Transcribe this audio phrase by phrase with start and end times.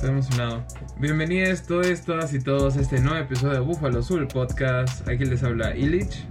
[0.00, 0.64] estoy emocionado.
[0.98, 5.06] Bienvenidos todos, todas y todos a este nuevo episodio de Búfalo Azul Podcast.
[5.06, 6.24] Aquí les habla Illich.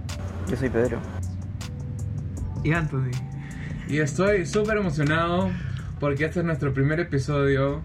[0.48, 0.98] Yo soy Pedro.
[2.64, 3.12] Y Anthony.
[3.88, 5.50] Y estoy súper emocionado
[6.00, 7.82] porque este es nuestro primer episodio.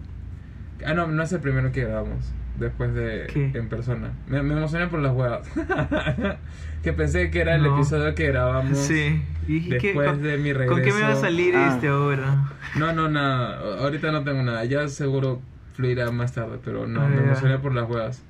[0.83, 3.51] Ah, no, no es el primero que grabamos después de ¿Qué?
[3.53, 4.11] en persona.
[4.27, 5.47] Me, me emocioné por las huevas.
[6.83, 9.21] que pensé que era el episodio que grabamos Sí.
[9.47, 10.73] Y dije, ¿qué- después con, de mi regreso.
[10.73, 11.69] ¿Con qué me va a salir Ah.
[11.75, 12.51] este ahora?
[12.75, 13.59] No, no, nada.
[13.81, 14.65] Ahorita no tengo nada.
[14.65, 15.41] Ya seguro
[15.75, 18.21] fluirá más tarde, pero no, Ah, me emocioné por las huevas.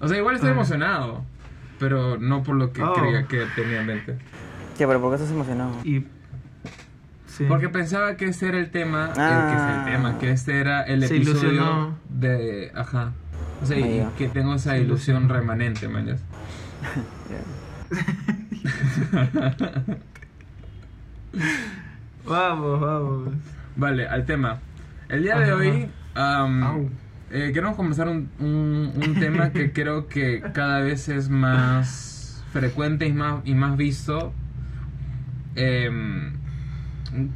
[0.00, 0.54] O sea, igual estoy Ah.
[0.54, 1.24] emocionado,
[1.78, 2.92] pero no por lo que Oh.
[2.94, 4.18] creía que tenía en mente.
[4.76, 5.72] ¿Qué, pero por qué estás emocionado?
[5.84, 6.04] Y.
[7.26, 7.44] Sí.
[7.48, 9.48] Porque pensaba que este era el tema, eh, Ah.
[9.50, 11.98] que es el tema, que este era el Se episodio ilusionó.
[12.08, 13.12] de, ajá.
[13.62, 15.34] O sea, y que tengo esa Se ilusión ilusionó.
[15.40, 16.06] remanente, man.
[22.26, 23.28] Vamos, vamos.
[23.76, 24.58] Vale, al tema.
[25.08, 25.54] El día de Ajá.
[25.56, 32.42] hoy eh, queremos comenzar un, un- un tema que creo que cada vez es más
[32.52, 34.32] frecuente y más, y más visto.
[35.56, 36.32] Em,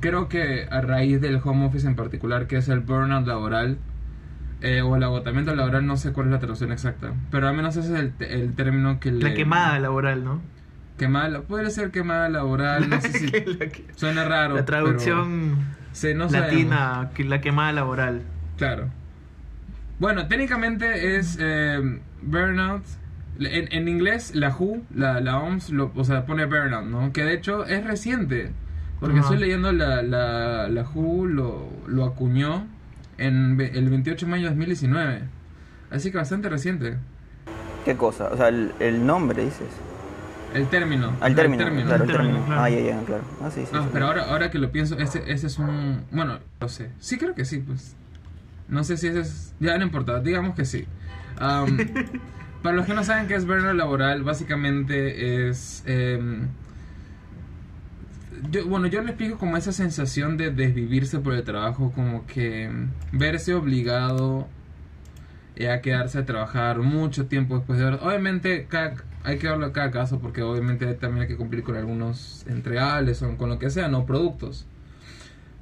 [0.01, 3.79] creo que a raíz del home office en particular, que es el burnout laboral,
[4.61, 7.77] eh, o el agotamiento laboral, no sé cuál es la traducción exacta, pero al menos
[7.77, 9.23] ese es el, el término que le...
[9.23, 10.41] La quemada laboral, ¿no?
[10.99, 13.31] Quemada, puede ser quemada laboral, no sé si...
[13.31, 14.57] que- Suena raro.
[14.57, 16.53] la pero- traducción Sí, no sabemos.
[16.53, 18.23] latina, la quemada laboral.
[18.59, 18.91] Claro.
[19.99, 22.85] Bueno, técnicamente es eh, burnout.
[23.41, 27.13] En, en inglés, la WHO, la, la OMS, lo, o sea, pone burnout, ¿no?
[27.13, 28.51] Que de hecho es reciente.
[29.01, 29.29] Porque Ajá.
[29.29, 32.67] estoy leyendo la, la, la WHO lo, lo acuñó
[33.17, 35.23] en el 28 de mayo de 2019.
[35.91, 36.97] Así que bastante reciente.
[37.85, 38.29] ¿Qué cosa?
[38.33, 39.69] O sea, el, el nombre dices.
[40.53, 41.09] El término.
[41.09, 42.61] Al ajá, el término, claro, el término, claro.
[42.63, 43.23] Ah, ya, ya, claro.
[43.43, 43.71] Ah, sí, sí.
[43.73, 43.91] Ah, sí.
[43.93, 46.05] pero ahora, ahora que lo pienso, ese, ese es un...
[46.11, 46.91] Bueno, no sé.
[46.99, 47.95] Sí, creo que sí, pues.
[48.69, 49.55] No sé si es...
[49.61, 50.87] Ya no importa, digamos que sí.
[51.39, 51.79] Am,
[52.63, 55.83] para los que no saben qué es burnout laboral, básicamente es...
[55.87, 56.49] em,
[58.51, 62.71] yo- bueno, yo le explico como esa sensación de desvivirse por el trabajo, como que
[63.13, 64.49] verse obligado
[65.57, 68.01] eh, a quedarse a trabajar mucho tiempo después de horas.
[68.03, 68.95] Obviamente cada-
[69.25, 73.23] hay que verlo a cada caso porque obviamente también hay que cumplir con algunos entregables
[73.23, 74.67] o con lo que sea, no productos.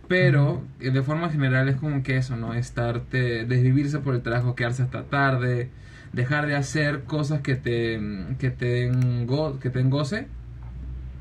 [0.09, 2.55] Pero eh, de forma general es como que eso, ¿no?
[2.55, 5.71] Estarte, desvivirse por el trabajo, quedarse hasta tarde,
[6.13, 8.01] dejar de hacer cosas que te,
[8.39, 10.29] que te, den, go- que te den goce,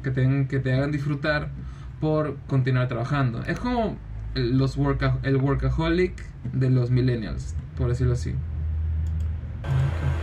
[0.04, 1.50] que te, den- que te hagan disfrutar
[2.00, 3.44] por continuar trabajando.
[3.46, 3.98] Es como
[4.36, 6.14] el- los worka- el workaholic
[6.54, 8.36] de los millennials, por decirlo así.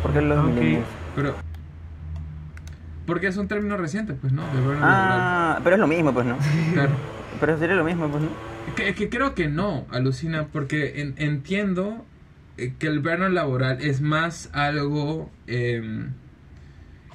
[0.02, 0.46] ¿Por qué los Ok.
[0.54, 0.86] millennials?
[1.16, 1.34] Pero.
[3.06, 4.42] Porque es un término reciente, pues, ¿no?
[4.42, 4.78] De.
[4.80, 6.36] Ah, pero es lo mismo, pues, ¿no?
[6.72, 6.92] Claro.
[7.40, 8.51] Pero sería lo mismo, pues, ¿no?
[8.68, 12.04] Es que, que creo que no, alucina, porque en- entiendo
[12.58, 16.10] eh, que el burnout laboral es más algo em,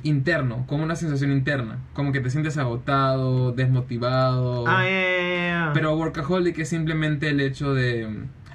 [0.04, 1.80] interno, como una sensación interna.
[1.94, 4.66] Como que te sientes agotado, desmotivado.
[4.68, 5.72] Ah.
[5.74, 8.08] Pero workaholic es simplemente el hecho de.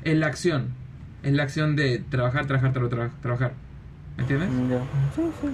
[0.05, 0.69] Es la acción.
[1.23, 3.53] Es la acción de trabajar, trabajar, tra- tra- trabajar.
[4.17, 4.51] ¿Me entiendes?
[4.51, 4.71] Mm.
[5.15, 5.47] Sí, sí.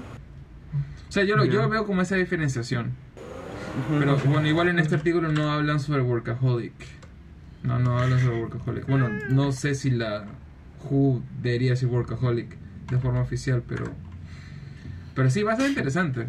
[1.09, 2.93] O sea, yo lo, yo lo veo como esa diferenciación.
[3.99, 6.73] Pero bueno, igual en este artículo no hablan sobre workaholic.
[7.63, 8.87] No, no hablan sobre workaholic.
[8.87, 10.25] Bueno, no sé si la
[10.91, 12.57] WHO debería decir workaholic
[12.91, 13.85] de forma oficial, pero.
[15.15, 16.27] Pero sí, va a ser interesante.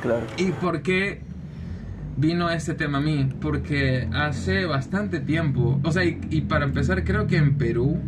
[0.00, 0.26] Claro.
[0.38, 1.20] ¿Y por qué
[2.16, 3.28] vino este tema a mí?
[3.40, 7.98] Porque hace bastante tiempo, o sea, y, y para empezar, creo que en Perú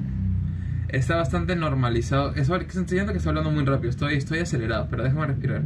[0.88, 2.34] está bastante normalizado.
[2.34, 5.62] Eso, estoy enseñando que estoy hablando muy rápido, estoy, estoy acelerado, pero déjame respirar.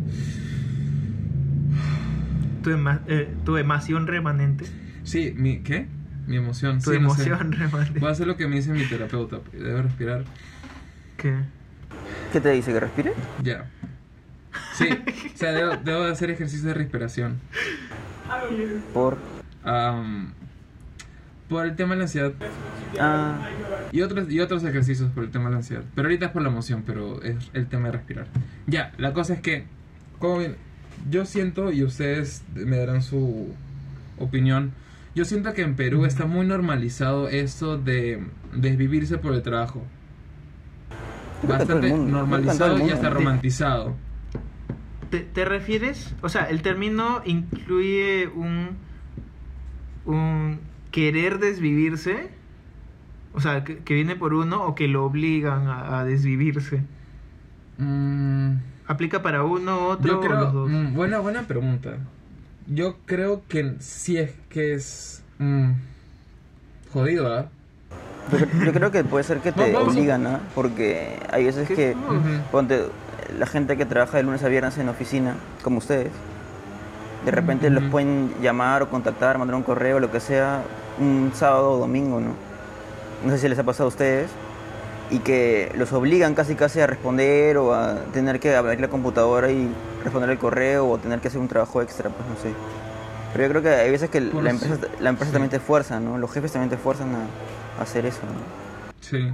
[2.63, 4.65] Tu, ema- eh, tu emoción remanente.
[5.05, 5.87] Sí, mi, ¿qué?
[6.27, 6.81] Mi emoción.
[6.81, 7.25] Tu sí, no sé.
[7.29, 7.99] emoción remanente.
[8.01, 9.41] Voy a hacer lo que me dice mi terapeuta.
[9.53, 10.25] Debo respirar.
[11.17, 11.35] ¿Qué?
[12.33, 12.73] ¿Qué te dice?
[12.73, 13.13] ¿Que respire?
[13.43, 13.67] Ya.
[14.75, 14.89] Sí,
[15.35, 17.41] o sea, debo, debo de hacer ejercicio de respiración.
[18.95, 19.19] Por.
[19.65, 20.33] Am,
[21.49, 22.33] por el tema de la ansiedad.
[22.99, 23.49] Ah,
[23.93, 25.83] Y otros, y otros ejercicios por el tema de la ansiedad.
[25.95, 28.27] Pero ahorita es por la emoción, pero es el tema de respirar.
[28.67, 29.65] Ya, la cosa es que,
[30.19, 30.41] como
[31.11, 33.55] yo siento, y ustedes me darán su
[34.19, 34.73] opinión,
[35.15, 38.25] yo siento que en Perú está muy normalizado esto de
[38.55, 39.85] desvivirse por el trabajo.
[41.47, 43.97] Bastante mundo, normalizado y hasta romantizado.
[45.11, 46.15] ¿Te, te refieres?
[46.23, 48.77] O sea, el término incluye un.
[50.07, 50.61] un
[50.91, 52.31] querer desvivirse.
[53.35, 56.83] O sea, que, que viene por uno o que lo obligan a, a desvivirse.
[57.79, 58.53] Mm,
[58.87, 60.71] ¿Aplica para uno, otro Yo o los dos?
[60.71, 61.99] mm, buena, buena pregunta.
[62.67, 65.71] Yo creo que sí es que es mm,
[66.93, 67.47] jodido, ¿ah?
[68.31, 70.41] Yo, cre- yo creo que puede ser que te a- obligan, ¿no?
[70.55, 71.75] Porque hay veces ¿Qué?
[71.75, 72.23] que, No.
[72.51, 72.87] Ponte,
[73.39, 76.11] la gente que trabaja de lunes a viernes en oficina, como ustedes,
[77.25, 80.63] de repente los pueden llamar o contactar, mandar un correo, lo que sea,
[80.99, 82.35] un sábado o domingo, ¿no?
[83.25, 84.29] No sé si les ha pasado a ustedes.
[85.11, 89.51] Y que los obligan casi casi a responder o a tener que abrir la computadora
[89.51, 89.69] y
[90.03, 92.55] responder el correo o tener que hacer un trabajo extra, pues no sé.
[93.33, 95.33] Pero yo creo que hay veces que la empresa, la empresa sí.
[95.33, 96.19] también te fuerza, ¿no?
[96.19, 97.27] Los jefes también te fuerzan a,
[97.79, 98.63] a hacer eso, ¿no?
[99.01, 99.33] Sí.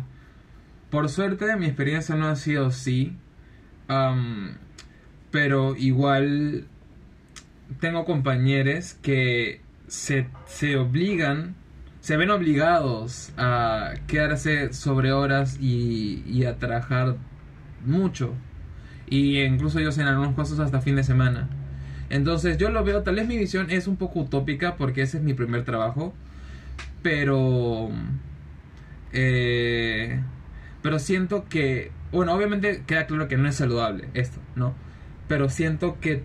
[0.91, 3.17] Por suerte, mi experiencia no ha sido así.
[5.31, 6.67] Pero igual
[7.81, 11.55] tengo compañeros que se, se obligan,
[12.09, 17.17] se ven obligados a quedarse sobre horas y, y a trabajar
[17.85, 18.33] mucho.
[19.11, 21.51] Y incluso ellos en algunos casos hasta fin de semana.
[22.09, 25.23] Entonces yo lo veo, tal vez mi visión es un poco utópica porque ese es
[25.23, 26.15] mi primer trabajo.
[27.03, 27.91] Pero...
[29.13, 30.19] Eh,
[30.81, 34.73] pero siento que, bueno, obviamente queda claro que no es saludable esto, ¿no?
[35.29, 36.23] Pero siento que,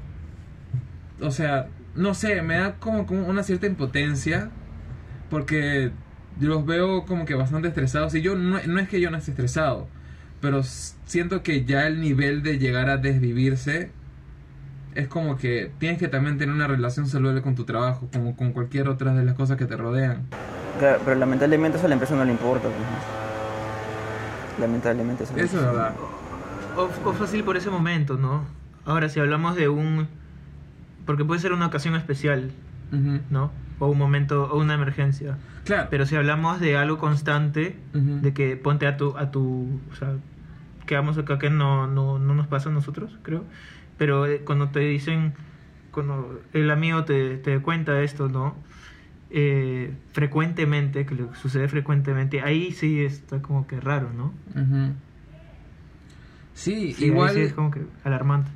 [1.19, 4.50] o sea, no sé, me da como, como una cierta impotencia
[5.33, 5.89] porque
[6.39, 9.31] los veo como que bastante estresados y yo no, no es que yo no esté
[9.31, 9.88] estresado,
[10.41, 13.89] pero siento que ya el nivel de llegar a desvivirse
[14.94, 18.51] es como que tienes que también tener una relación saludable con tu trabajo, como con
[18.51, 20.27] cualquier otra de las cosas que te rodean.
[20.77, 22.68] Claro, pero lamentablemente eso a la empresa no le importa.
[22.68, 24.62] pues, ¿no?
[24.68, 25.33] Lamentablemente eso.
[25.35, 25.95] Eso es verdad.
[26.77, 28.44] O, o fácil por ese momento, ¿no?
[28.85, 30.07] Ahora, si hablamos de un...
[31.07, 32.51] Porque puede ser una ocasión especial.
[33.31, 33.62] ¿no?
[33.79, 35.37] O un momento, o una emergencia.
[35.65, 35.87] Claro.
[35.89, 39.17] Pero si hablamos de algo constante, de que ponte a tu...
[39.17, 40.15] A tu o sea,
[40.85, 43.43] quedamos acá que no, no, no nos pasa a nosotros, creo.
[43.97, 45.33] Pero eh, cuando te dicen...
[45.91, 48.55] Cuando el amigo te, te cuenta esto, ¿no?
[49.35, 54.31] Eh, frecuentemente, que le sucede frecuentemente, ahí sí está como que raro, ¿no?
[56.53, 58.51] Sí, igual sí es como que alarmante.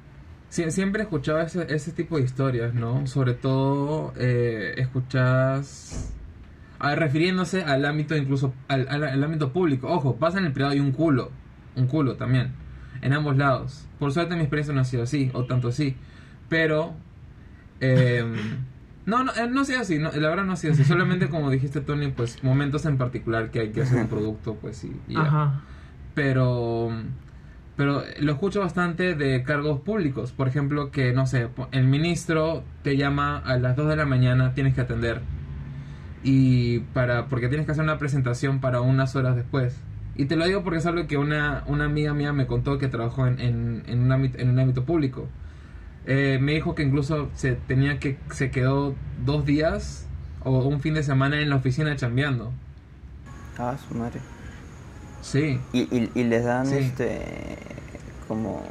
[0.49, 3.05] Sí, siempre he escuchado ese, ese tipo de historias, ¿no?
[3.07, 6.13] Sobre todo eh, escuchas
[6.79, 9.87] a ver, refiriéndose al ámbito incluso al, al- al ámbito público.
[9.87, 11.31] Ojo, pasa en el privado y un culo,
[11.75, 12.51] un culo también,
[13.01, 13.85] en ambos lados.
[13.99, 15.95] Por suerte mi experiencia no ha sido así o tanto así,
[16.49, 16.93] pero
[17.79, 18.35] em,
[19.05, 20.83] no, no, eh, no ha sido así, no, la verdad no ha sido así.
[20.83, 24.83] Solamente como dijiste Tony, pues momentos en particular que hay que hacer un producto, pues
[24.83, 25.61] y, y ya Ajá.
[26.13, 26.91] pero
[27.77, 30.33] pero lo escucho bastante de cargos públicos.
[30.33, 34.53] Por ejemplo que no sé el ministro te llama a las 2 de la mañana
[34.55, 35.21] tienes que atender.
[36.23, 39.79] Y para porque tienes que hacer una presentación para unas horas después.
[40.15, 42.87] Y te lo digo porque es algo que una, una amiga mía me contó que
[42.87, 45.29] trabajó en, en, en un, ámbito, en un ámbito público.
[46.07, 50.07] Eh, me dijo que incluso se tenía que se quedó dos días
[50.43, 52.51] o un fin de semana en la oficina chambeando.
[53.59, 54.19] Ah, su madre.
[55.21, 56.75] Sí Y, y, y les dan Sí.
[56.77, 57.57] este.
[58.27, 58.63] como.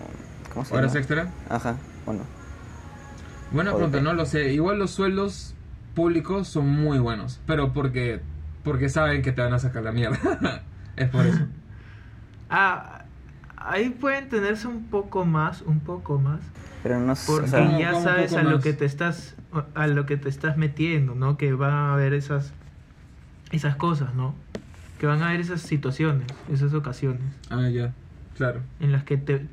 [0.53, 0.99] ¿Cómo se horas llama?
[1.01, 1.77] extra Ajá,
[2.07, 2.23] bueno.
[3.53, 4.53] Buena O pregunta, no lo sé.
[4.53, 5.55] Igual los sueldos
[5.95, 8.21] públicos son muy buenos, pero porque
[8.65, 10.63] porque saben que te van a sacar la mierda.
[10.97, 11.41] es por eso.
[12.49, 13.03] Ah,
[13.57, 16.39] ahí pueden tenerse un poco más, un poco más,
[16.85, 17.25] Pero no sé.
[17.27, 19.35] porque O sea, ¿Cómo- ya sabes a lo que te estás
[19.75, 21.37] a lo que te estás metiendo, ¿no?
[21.39, 22.53] Que van a haber esas
[23.51, 24.35] esas cosas, ¿no?
[25.07, 27.93] Que van a haber esas situaciones, esas ocasiones Ah, ya.
[28.37, 28.59] Claro.
[28.81, 29.47] en las que te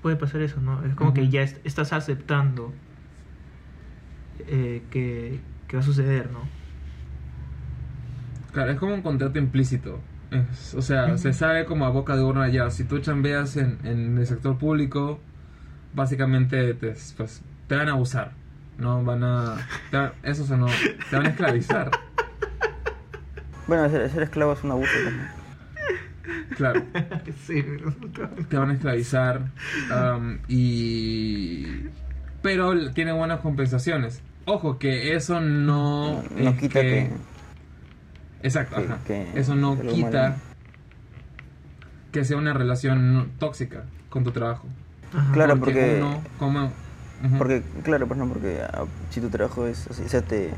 [0.00, 0.82] puede pasar eso, ¿no?
[0.86, 2.72] Es como que ya est- estás aceptando
[4.48, 6.38] eh, que, que va a suceder, ¿no?
[8.54, 10.00] Claro, es como un contrato implícito.
[10.30, 12.70] Es- o sea, se sabe como a boca de urna ya.
[12.70, 15.20] Si tú chambeas en, en el sector público,
[15.94, 18.32] básicamente te, pues, te van a abusar.
[18.78, 19.56] No van a...
[19.90, 19.98] te
[20.30, 20.64] eso se no...
[21.10, 21.90] Te van a esclavizar.
[23.66, 24.92] Bueno, ser, ser esclavo es un abuso.
[25.04, 26.56] ¿no?
[26.56, 26.82] Claro.
[27.46, 27.64] sí,
[28.48, 29.42] te van a esclavizar
[30.48, 31.66] y
[32.42, 37.10] pero tiene buenas compensaciones ojo que eso no No, no es quita que-
[38.42, 38.98] exacto que- ajá.
[39.06, 40.34] que- eso no quita malo.
[42.12, 44.68] que sea una relación tóxica con tu trabajo
[45.32, 46.66] Claro, porque- uno como
[47.24, 47.38] ujú.
[47.38, 50.50] Porque, claro, pues no, porque ah, si tu trabajo es así, o sea, te,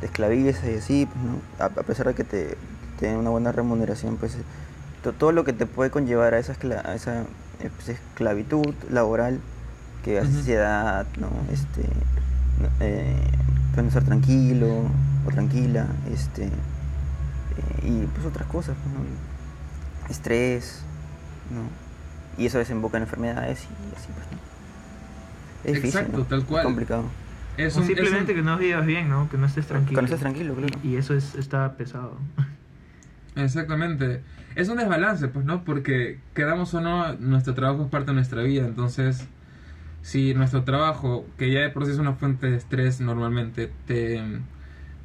[0.00, 2.56] te esclaviza y así, pues no, a, a pesar de que te,
[2.98, 4.42] te den una buena remuneración, pues eh,
[5.02, 7.22] to- todo lo que te puede conllevar a esa, escla- a esa
[7.60, 9.40] eh, pues, esclavitud laboral,
[10.04, 10.26] que Ujú.
[10.28, 11.28] ansiedad, ¿no?
[11.52, 11.82] Este,
[12.80, 13.16] eh,
[13.76, 14.68] no estar tranquilo
[15.26, 16.50] o tranquila, este, eh,
[17.82, 20.10] y pues otras cosas, pues, ¿no?
[20.10, 20.80] Estrés,
[21.50, 21.62] ¿no?
[22.42, 24.38] Y eso desemboca en enfermedades y así, pues, ¿no?
[25.64, 26.64] Es difícil, tal Es cual.
[26.64, 27.04] complicado.
[27.56, 29.28] Es O un- es simplemente un- que no vivas bien, ¿no?
[29.30, 29.96] Que no estés tranquilo.
[29.96, 30.78] Que no estés tranquilo, claro.
[30.82, 32.18] Y, y eso es, está pesado.
[33.36, 34.20] Exactamente.
[34.54, 35.64] Es un desbalance, pues, ¿no?
[35.64, 38.64] Porque quedamos o no, nuestro trabajo es parte de nuestra vida.
[38.66, 39.26] Entonces,
[40.02, 44.22] si nuestro trabajo, que ya de por sí es una fuente de estrés normalmente, te,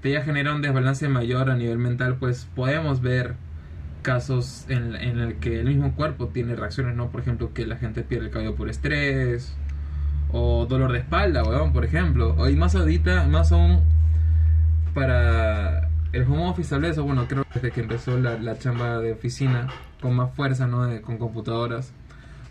[0.02, 3.36] te ya genera un desbalance mayor a nivel mental, pues podemos ver
[4.04, 7.10] casos en, en el que el mismo cuerpo tiene reacciones, ¿no?
[7.10, 9.56] Por ejemplo, que la gente pierde el cabello por estrés,
[10.32, 12.36] o dolor de espalda, weón, por ejemplo.
[12.38, 13.82] O más ahorita, más aún
[14.94, 19.00] para el home office tal vez, o bueno, creo que desde que empezó la, chamba
[19.00, 19.68] de oficina
[20.02, 20.88] con más fuerza, ¿no?
[21.02, 21.94] Con computadoras.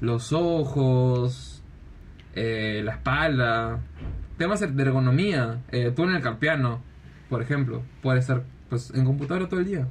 [0.01, 1.63] Los ojos,
[2.35, 3.81] eh, la espalda,
[4.37, 5.59] temas de ergonomía.
[5.71, 6.81] Eh, tú en el carpiano,
[7.29, 9.87] por ejemplo, puedes estar pues en computadora todo el día.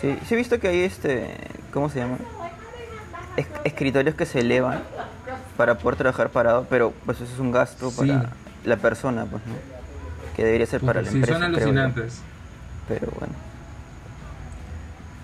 [0.00, 1.34] Sí, sí he visto que hay este,
[1.72, 2.18] ¿cómo se llama?
[3.36, 4.80] Es- escritorios que se elevan
[5.58, 7.96] para poder trabajar parado, pero pues eso es un gasto Sí.
[8.08, 8.30] para
[8.64, 9.54] la persona, pues, ¿no?
[10.36, 11.38] Que debería ser para la sí, empresa.
[11.38, 11.62] son creo yo.
[11.64, 12.20] alucinantes.
[12.88, 13.34] Pero bueno.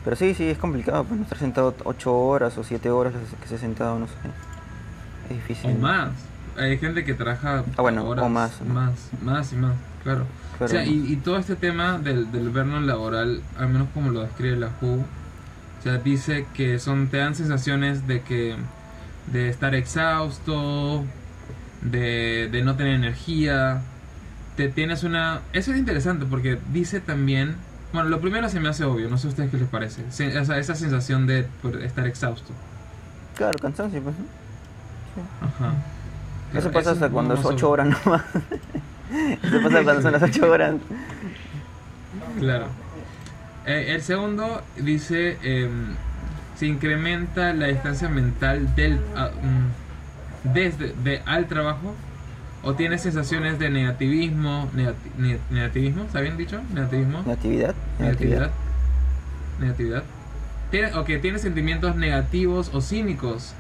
[0.05, 3.49] Pero sí, sí, es complicado, pues no estar sentado 8 horas o 7 horas que
[3.49, 4.13] se ha sentado, no sé.
[5.31, 5.71] Es difícil.
[5.71, 6.11] O más.
[6.59, 8.75] Hay gente que trabaja Ah, bueno, o horas más, ¿no?
[8.75, 9.73] más, más y más,
[10.03, 10.27] claro.
[10.59, 10.67] Claro.
[10.67, 14.21] O sea, y, y todo este tema del, del burnout laboral, al menos como lo
[14.21, 18.55] describe la WHO, o sea, dice que son te dan sensaciones de que
[19.33, 21.05] de estar exhausto,
[21.83, 23.83] de, de no tener energía,
[24.57, 25.41] te tienes una...
[25.53, 27.57] Eso es interesante porque dice también...
[27.93, 30.03] Bueno, lo primero se me hace obvio, no sé a ustedes qué les parece.
[30.11, 32.53] Se- o sea, esa sensación de por estar exhausto.
[33.37, 34.17] Claro, cansancio, pues.
[34.17, 35.47] ¿no?
[35.47, 35.75] Ajá.
[36.53, 37.69] Eso pasa hasta cuando es más 8 obvio.
[37.85, 38.23] horas nomás.
[39.45, 40.75] Eso pasa cuando son las 8 horas.
[42.41, 42.67] Claro.
[43.67, 45.95] Eh, el segundo dice, em,
[46.57, 51.95] se incrementa la distancia mental del, mm, desde de, al trabajo
[52.63, 56.61] o tiene sensaciones de negativismo, negati- ne- negativismo, ¿está bien dicho?
[56.73, 57.23] Negativismo.
[57.23, 57.75] Negatividad.
[57.99, 58.51] Negatividad.
[59.61, 60.03] Negatividad.
[60.71, 63.53] Tiene, ok, tiene sentimientos negativos o cínicos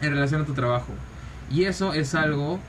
[0.00, 0.92] en relación a tu trabajo.
[1.50, 2.60] Y eso es algo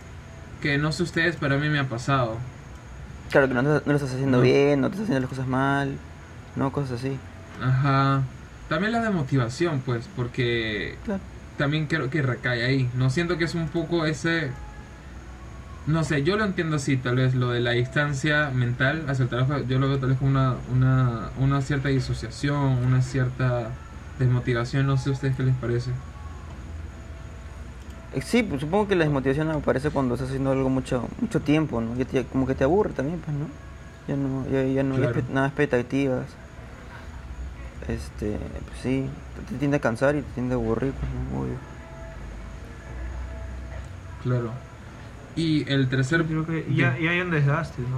[0.61, 2.37] que no sé ustedes, pero a mí me ha pasado.
[3.29, 4.43] Claro que no, no lo estás haciendo No.
[4.43, 5.97] bien, no te estás haciendo las cosas mal,
[6.55, 7.17] no, cosas así.
[7.61, 8.21] Ajá.
[8.69, 11.21] También la de motivación, pues, porque Claro.
[11.57, 12.89] también creo que recae ahí.
[12.95, 14.51] No siento que es un poco ese...
[15.85, 19.29] No sé, yo lo entiendo así, tal vez lo de la distancia mental hacia el
[19.29, 23.67] trabajo, yo lo veo tal vez como una, una, una cierta disociación, una cierta
[24.17, 25.91] desmotivación, no sé a ustedes qué les parece.
[28.21, 31.95] Sí, pues supongo que la desmotivación aparece cuando estás haciendo algo mucho mucho tiempo, ¿no?
[31.97, 33.47] Ya te- como que te aburre también, pues, ¿no?
[34.07, 35.21] Ya no, ya, ya no hay Claro.
[35.29, 36.25] nada de expectativas.
[37.87, 39.09] Este, pues sí,
[39.49, 41.41] te, tiende a cansar y te tiende a aburrir, pues, ¿no?
[41.41, 41.55] Obvio.
[44.23, 44.51] Claro.
[45.35, 46.23] Y el tercer...
[46.25, 47.97] Creo que ya, ya hay un desgaste, ¿no?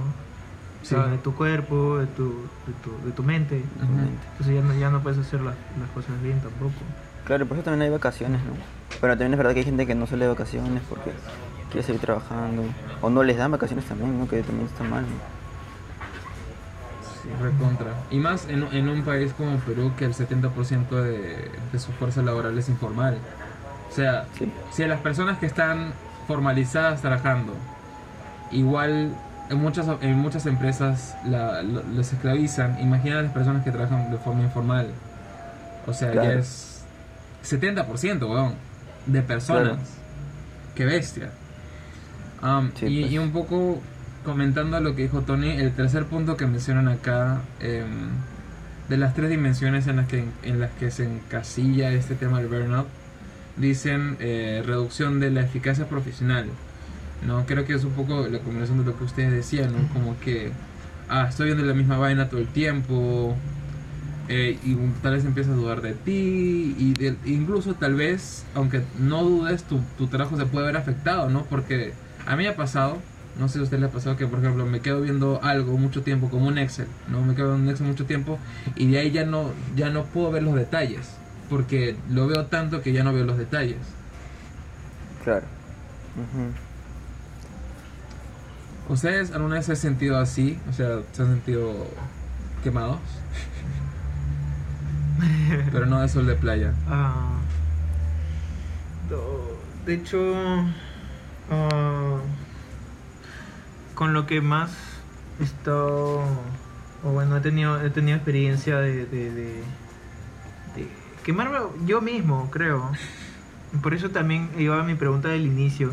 [0.82, 1.10] O sea, Sí.
[1.10, 2.24] de tu cuerpo, de tu,
[2.66, 3.62] de tu, de tu mente.
[3.80, 6.74] Entonces ya no, ya no puedes hacer las, las cosas bien tampoco.
[7.24, 8.52] Claro, por eso también hay vacaciones, ¿no?
[9.00, 11.10] Pero también es verdad que hay gente que no sale de vacaciones porque
[11.72, 12.62] quiere seguir trabajando.
[13.02, 14.28] O no les dan vacaciones también, ¿no?
[14.28, 15.36] Que también está mal, ¿no?
[17.26, 17.92] Sí, recontra.
[18.10, 22.22] Y más en, en un país como Perú que el 70% de, de su fuerza
[22.22, 23.16] laboral es informal.
[23.90, 24.50] O sea, Sí.
[24.72, 25.92] si a las personas que están
[26.26, 27.54] formalizadas trabajando,
[28.52, 29.14] igual
[29.48, 34.10] en muchas, en muchas empresas la, lo- los esclavizan, imagina a las personas que trabajan
[34.10, 34.88] de forma informal.
[35.86, 36.38] O sea, ya Claro.
[36.40, 36.84] es
[37.44, 38.54] 70%, weón,
[39.06, 39.64] de personas.
[39.68, 39.82] Claro.
[40.74, 41.30] Qué bestia.
[42.78, 43.12] Sí, y, pues.
[43.12, 43.80] y un poco
[44.26, 47.86] comentando lo que dijo Tony, el tercer punto que mencionan acá, em,
[48.88, 52.48] de las tres dimensiones en las que, en las que se encasilla este tema del
[52.48, 52.88] burnout,
[53.56, 56.46] dicen eh, reducción de la eficacia profesional.
[57.26, 59.88] No, creo que es un poco la combinación de lo que ustedes decían, ¿no?
[59.94, 60.50] Como que,
[61.08, 63.34] ah, estoy viendo la misma vaina todo el tiempo,
[64.28, 68.82] eh, y tal vez empiezas a dudar de ti, y de- incluso tal vez, aunque
[68.98, 71.44] no dudes, tu, tu trabajo se puede ver afectado, ¿no?
[71.44, 71.92] Porque
[72.26, 72.98] a mí ha pasado,
[73.38, 75.76] no sé si a usted le ha pasado que, por ejemplo, me quedo viendo algo
[75.76, 77.22] mucho tiempo, como un Excel, ¿no?
[77.22, 78.38] Me quedo viendo un Excel mucho tiempo,
[78.74, 81.10] y de ahí ya no, ya no puedo ver los detalles,
[81.50, 83.78] porque lo veo tanto que ya no veo los detalles.
[85.24, 85.46] Claro.
[88.88, 90.58] ¿Ustedes alguna vez se han sentido así?
[90.70, 91.72] O sea, ¿se han sentido
[92.62, 93.00] quemados?
[95.72, 96.72] Pero no de sol de playa.
[96.88, 97.36] Ah,
[99.84, 100.18] de hecho,
[101.50, 102.18] ah,
[103.96, 104.70] con lo que más
[105.40, 106.20] he estado,
[107.02, 109.46] o bueno, he tenido, he tenido experiencia de, de, de,
[110.76, 110.86] de
[111.24, 112.92] quemarme yo mismo, creo.
[113.82, 115.90] Por eso también iba a mi pregunta del inicio,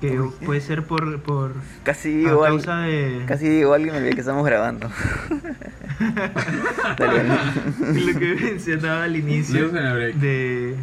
[0.00, 0.30] que Uy.
[0.46, 1.52] puede ser por, por
[1.82, 2.58] Casi a digo algo.
[2.58, 3.24] causa de...
[3.26, 4.88] Casi digo y me olvidé que estamos grabando.
[6.98, 10.76] Lo que mencionaba al inicio de,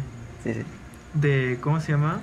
[0.44, 0.62] Sí, sí.
[1.14, 2.20] de ¿cómo se llama?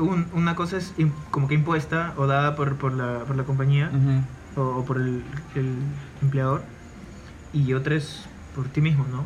[0.00, 0.92] Un- una cosa es
[1.30, 3.90] como que impuesta o dada por, por, la, por la compañía
[4.56, 5.22] o, o por el,
[5.54, 5.74] el
[6.22, 6.62] empleador
[7.52, 8.24] y otra es
[8.54, 9.24] por ti mismo, ¿no?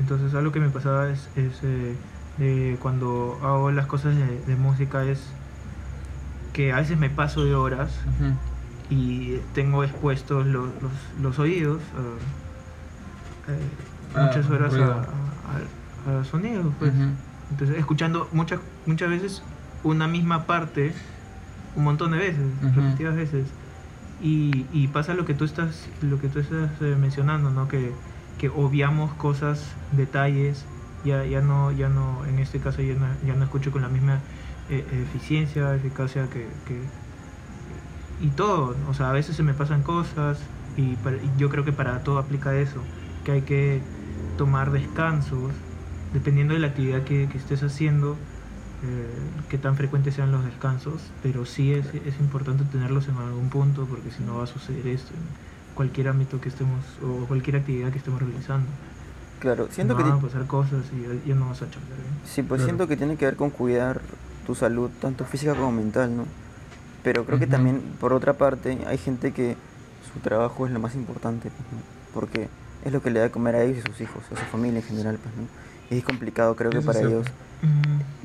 [0.00, 5.04] Entonces algo que me pasaba es, es, eh, cuando hago las cosas de, de música
[5.04, 5.20] es
[6.52, 7.90] que a veces me paso de horas
[8.90, 13.58] y tengo expuestos los, los, los oídos a- eh,
[14.16, 14.76] Ah, muchas horas a,
[16.10, 16.92] a- a- a sonido pues.
[17.50, 19.42] Entonces escuchando muchas muchas veces
[19.84, 21.04] una misma parte
[21.74, 23.56] un montón de veces repetidas veces
[24.18, 28.02] y, y pasa lo que tú estás lo que tú estás eh, mencionando no que,
[28.36, 30.70] que obviamos cosas detalles
[31.02, 33.90] ya ya no ya no en este caso ya no, ya no escucho con la
[33.90, 34.26] misma
[34.68, 36.92] eh, eficiencia eficacia que, que
[38.16, 41.64] y todo, o sea, a veces se me pasan cosas y, para- y yo creo
[41.64, 42.90] que para todo aplica eso,
[43.22, 43.90] que hay que
[44.36, 45.64] tomar descansos,
[46.10, 48.28] dependiendo de la actividad que, que estés haciendo,
[49.48, 53.86] qué tan frecuentes sean los descansos, pero sí es, es importante tenerlos en algún punto
[53.86, 57.90] porque si no va a suceder esto en cualquier ámbito que estemos o cualquier actividad
[57.90, 58.66] que estemos realizando.
[59.40, 60.08] Claro, siento no que...
[60.08, 62.14] van a pasar cosas y ya, no vas a chambear bien.
[62.24, 62.64] Sí, pues Claro.
[62.64, 64.00] siento que tiene que ver con cuidar
[64.46, 66.24] tu salud, tanto física como mental, ¿no?
[67.02, 67.52] Pero creo que Ujú.
[67.52, 69.56] también, por otra parte, hay gente que
[70.12, 71.78] su trabajo es lo más importante, pues, ¿no?
[72.14, 72.48] Porque
[72.84, 74.44] es lo que le da de comer a ellos y a sus hijos, a su
[74.46, 75.46] familia en general, pues, ¿no?
[75.90, 77.26] Es complicado, creo que Eso para ellos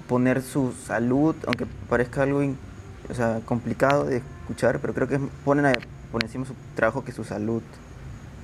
[0.08, 2.58] poner su salud, aunque parezca algo in-
[3.10, 5.74] o sea, complicado de escuchar, pero creo que ponen a-
[6.12, 7.62] por encima su trabajo que su salud,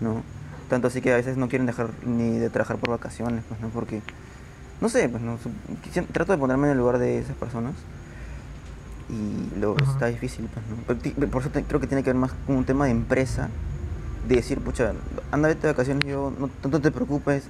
[0.01, 0.21] ¿no?
[0.69, 3.69] Tanto así que a veces no quieren dejar ni de trabajar por vacaciones, pues, ¿no?
[3.69, 4.01] Porque,
[4.81, 5.37] no sé, pues, ¿no?
[6.11, 7.73] Trato de ponerme en el lugar de esas personas
[9.09, 9.91] y lo Ajá.
[9.91, 10.75] está difícil, pues, ¿no?
[10.87, 12.91] Pero ti- Por eso te- creo que tiene que ver más con un tema de
[12.91, 13.49] empresa,
[14.27, 14.93] de decir, pucha,
[15.31, 17.43] anda, vete de vacaciones, yo, no, no te preocupes,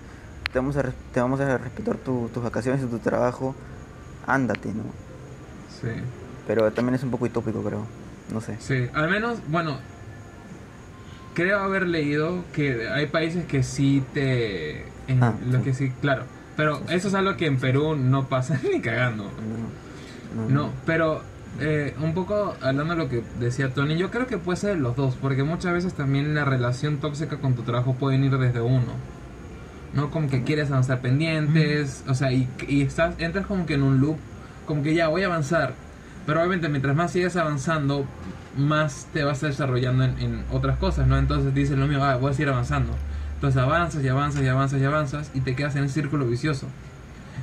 [0.55, 0.83] te vamos a,
[1.13, 3.53] te vamos a respetar tu- tus vacaciones y tu trabajo,
[4.25, 4.83] ándate, ¿no?
[5.81, 5.89] Sí.
[6.47, 7.85] Pero también es un poco utópico, creo.
[8.33, 8.55] No sé.
[8.61, 9.75] Sí, al menos, bueno,
[11.33, 14.85] creo haber leído que hay países que sí te...
[15.09, 15.61] En Ah, los sí.
[15.63, 16.23] que sí, claro.
[16.55, 19.25] Pero eso es algo que en Perú no pasa ni cagando.
[20.37, 21.21] No, No, pero
[21.59, 24.95] eh, un poco hablando de lo que decía Tony, yo creo que puede ser los
[24.95, 28.93] dos, porque muchas veces también la relación tóxica con tu trabajo puede ir desde uno.
[29.95, 30.11] ¿No?
[30.11, 34.01] Como que quieres avanzar pendientes, o sea, y, y estás, entras como que en un
[34.01, 34.17] loop,
[34.65, 35.73] como que ya voy a avanzar.
[36.25, 38.05] Pero obviamente mientras más sigues avanzando,
[38.57, 41.17] más te vas desarrollando en, en otras cosas, ¿no?
[41.17, 42.93] Entonces dices lo mismo, ah, voy a seguir avanzando.
[43.35, 46.67] Entonces avanzas y avanzas y avanzas y avanzas y te quedas en un círculo vicioso,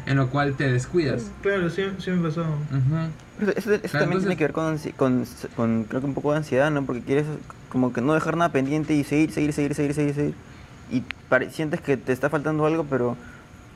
[0.07, 1.31] en lo cual te descuidas.
[1.43, 2.43] Claro, sí, sí me pasó.
[2.43, 3.41] Ujú.
[3.41, 5.25] Eso, eso- eso Claro, también tiene entonces- que ver con, con,
[5.57, 6.85] con, creo que un poco de ansiedad, ¿no?
[6.85, 7.25] Porque quieres
[7.71, 10.35] como que no dejar nada pendiente y seguir, seguir, seguir, seguir, seguir, seguir.
[10.93, 11.03] Y
[11.51, 13.17] sientes que te está faltando algo, pero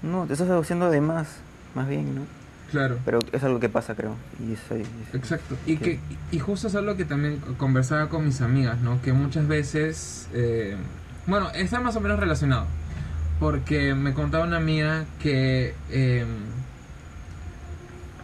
[0.02, 1.28] no, te estás haciendo de más,
[1.74, 2.22] más bien, ¿no?
[2.70, 2.98] Claro.
[3.04, 4.14] Pero es algo que pasa, creo.
[4.46, 5.56] Y eso, es- Exacto.
[5.66, 5.98] Y, que,
[6.32, 9.00] y justo es algo que también conversaba con mis amigas, ¿no?
[9.02, 10.76] Que muchas veces, eh,
[11.26, 12.66] bueno, está más o menos relacionado.
[13.40, 16.26] Porque me contaba una amiga que eh,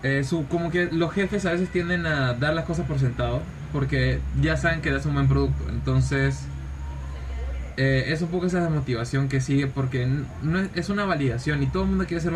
[0.03, 3.43] eh, su, como que los jefes a veces tienden a dar las cosas por sentado.
[3.73, 5.65] Porque ya saben que das un buen producto.
[5.71, 6.47] Entonces,
[7.77, 10.07] eh, es un poco esa desmotivación que sigue porque
[10.43, 12.33] no es, es una validación y todo el mundo quiere ser,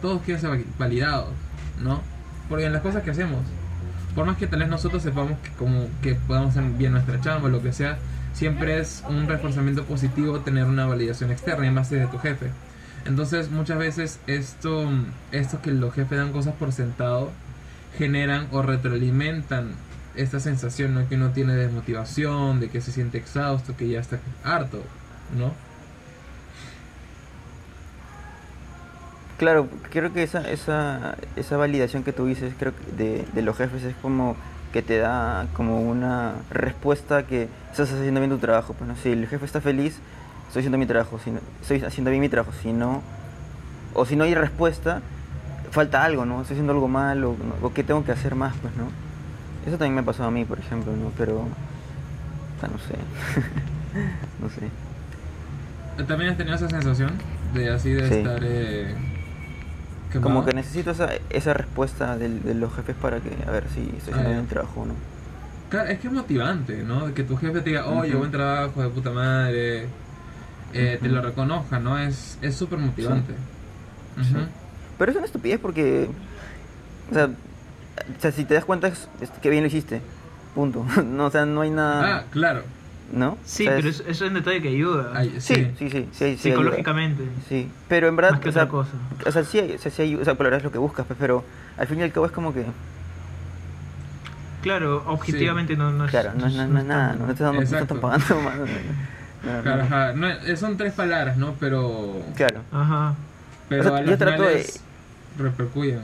[0.00, 1.30] todos quieren ser val- validados,
[1.82, 2.00] ¿no?
[2.48, 3.40] Porque en las cosas que hacemos,
[4.14, 7.46] por más que tal vez nosotros sepamos que como que podamos hacer bien nuestra chamba
[7.46, 7.98] o lo que sea,
[8.34, 12.46] siempre es un reforzamiento positivo tener una validación externa y más de tu jefe.
[13.04, 14.88] Entonces muchas veces esto,
[15.32, 17.30] esto que los jefes dan cosas por sentado
[17.98, 19.72] generan o retroalimentan
[20.14, 21.08] esta sensación ¿no?
[21.08, 24.90] que uno tiene de desmotivación, de que se siente exhausto, que ya está harto,
[25.28, 25.58] ¿no?
[29.38, 33.56] Claro, creo que esa, esa, esa validación que tú dices creo que de, de los
[33.56, 34.36] jefes es como
[34.72, 38.74] que te da como una respuesta que estás haciendo bien tu trabajo.
[38.74, 38.96] Pues, ¿no?
[38.96, 40.00] Si el jefe está feliz,
[40.46, 41.18] estoy haciendo mi trabajo.
[41.18, 42.52] Si no- estoy haciendo bien mi trabajo.
[42.62, 43.02] Si no,
[43.94, 45.02] o si no hay respuesta,
[45.70, 46.42] falta algo, ¿no?
[46.42, 48.90] Estoy haciendo algo mal o, o qué tengo que hacer más, pues, ¿no?
[49.66, 51.10] Eso también me ha pasado a mí, por ejemplo, ¿no?
[51.16, 52.94] Pero, o sea, no sé.
[54.40, 54.68] no sé.
[56.06, 57.12] ¿También has tenido esa sensación
[57.54, 58.14] de así de Sí.
[58.14, 58.40] estar...
[58.42, 58.94] Eh,
[60.22, 63.80] Como que necesito esa, esa respuesta del- de los jefes para que, a ver si
[63.96, 64.36] estoy Ah, haciendo ya.
[64.36, 64.94] bien trabajo o no.
[65.70, 67.06] Claro, es que es motivante, ¿no?
[67.06, 69.86] De que tu jefe te diga, oye, buen trabajo, de puta madre,
[70.74, 71.98] eh, te lo reconozca, ¿no?
[71.98, 73.32] Es es súper motivante.
[74.22, 74.34] Sí.
[74.34, 74.44] Ujú.
[74.98, 76.10] Pero es una estupidez porque,
[77.10, 77.30] o sea,
[78.18, 80.00] o sea, si te das cuenta es, es que bien lo hiciste,
[80.54, 80.84] punto.
[81.04, 82.62] no, o sea, no hay nada, Ah, claro.
[83.12, 83.36] ¿no?
[83.44, 85.12] Sí, O sea, pero es- eso, es un detalle que ayuda.
[85.14, 85.72] Ay, Sí, sí.
[85.78, 86.38] sí, sí, sí, sí, ayuda.
[86.42, 87.24] psicológicamente.
[87.48, 88.90] Sí, pero en verdad, Más que o sea, otra cosa.
[89.26, 91.04] o sea, sí, hay- o sea, sí hay- o sea, claro, es lo que buscas,
[91.06, 91.44] pues, pero
[91.76, 92.64] al fin y al cabo es como que,
[94.62, 96.10] Claro, objetivamente no, no es.
[96.10, 98.56] claro, no, es- no, no es nada, no te están, no te están pagando más.
[98.56, 100.12] no, no, no, no, Claro, ajá.
[100.12, 101.54] No, son tres palabras, ¿no?
[101.58, 102.22] Pero.
[102.36, 103.14] Claro, Ajá.
[103.68, 104.70] Pero O sea, a yo trato de-
[105.36, 106.00] repercuyen.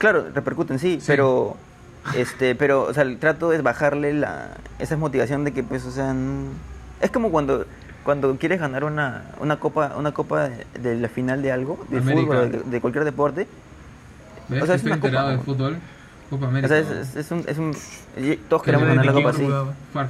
[0.00, 1.04] Claro, repercuten, sí, Sí.
[1.06, 1.56] pero,
[2.16, 5.90] este, pero, o sea, el trato es bajarle la, esa motivación de que, pues, o
[5.90, 6.14] sea,
[7.02, 7.66] es como cuando,
[8.02, 11.98] cuando quieres ganar una, una copa, una copa de, de la final de algo, de
[11.98, 12.32] América.
[12.32, 13.46] fútbol, de, de cualquier deporte,
[14.48, 14.62] ¿Ves?
[14.62, 15.42] O sea, es estoy una copa, enterado de ¿no?
[15.42, 15.76] fútbol.
[16.30, 17.00] Copa o sea, es, ¿no?
[17.00, 17.76] es, es un, es un,
[18.48, 19.46] todos queremos ¿de ganar la copa así,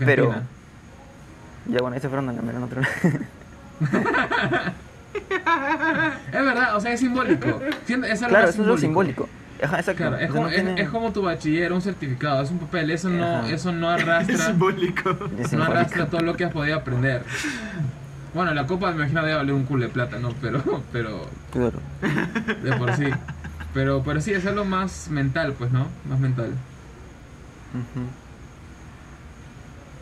[0.05, 0.35] pero,
[1.67, 2.81] ya bueno, ahí se fueron en otro
[6.33, 7.61] Es verdad, o sea, es simbólico.
[7.89, 9.29] Es Claro, es lo simbólico.
[9.63, 10.03] Ajá, exacto.
[10.03, 13.09] Claro, es como, no tiene- es como tu bachiller, un certificado, es un papel, eso
[13.11, 13.51] no, Ajá.
[13.51, 15.11] eso no Es arrastra, simbólico.
[15.11, 15.63] Es no simbólico.
[15.73, 17.23] arrastra todo lo que has podido aprender.
[18.35, 20.31] Bueno, la copa me imagino debe valer un culo de plata, ¿no?
[20.41, 21.81] Pero, pero, Claro.
[22.63, 23.05] de por sí.
[23.75, 25.87] Pero, pero sí, es algo más mental, pues, ¿no?
[26.09, 26.51] Más mental.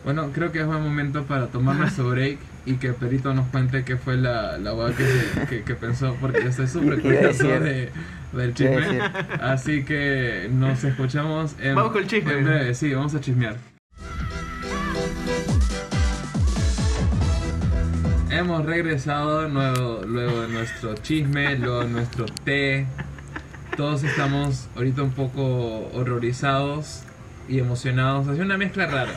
[0.03, 3.83] Bueno, creo que es buen momento para tomar nuestro break y que Perito nos cuente
[3.83, 7.07] qué fue la, la hueá que, se- que, que pensó, porque yo estoy súper ¿Qué
[7.09, 7.91] iba a curioso de,
[8.33, 9.01] del ¿Qué iba a chisme.
[9.41, 12.33] Así que nos escuchamos en, Vamos con el chisme.
[12.33, 12.73] en breve.
[12.75, 13.55] Sí, vamos a chismear.
[18.31, 22.85] Hemos regresado nuevo, luego de nuestro chisme, luego de nuestro té.
[23.75, 27.01] Todos estamos ahorita un poco horrorizados
[27.47, 28.27] y emocionados.
[28.27, 29.11] Es una mezcla rara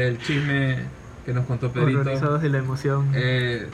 [0.00, 0.78] del chisme
[1.24, 2.38] que nos contó Pedrito.
[2.38, 3.10] De la emoción.
[3.14, 3.68] Eh,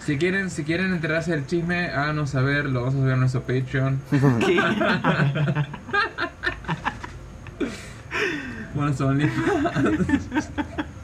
[0.00, 3.42] si quieren, si quieren enterarse del chisme, háganos saber, lo vamos a subir a nuestro
[3.42, 4.00] Patreon.
[4.10, 4.60] ¿Qué?
[8.74, 10.50] Bueno, OnlyFans.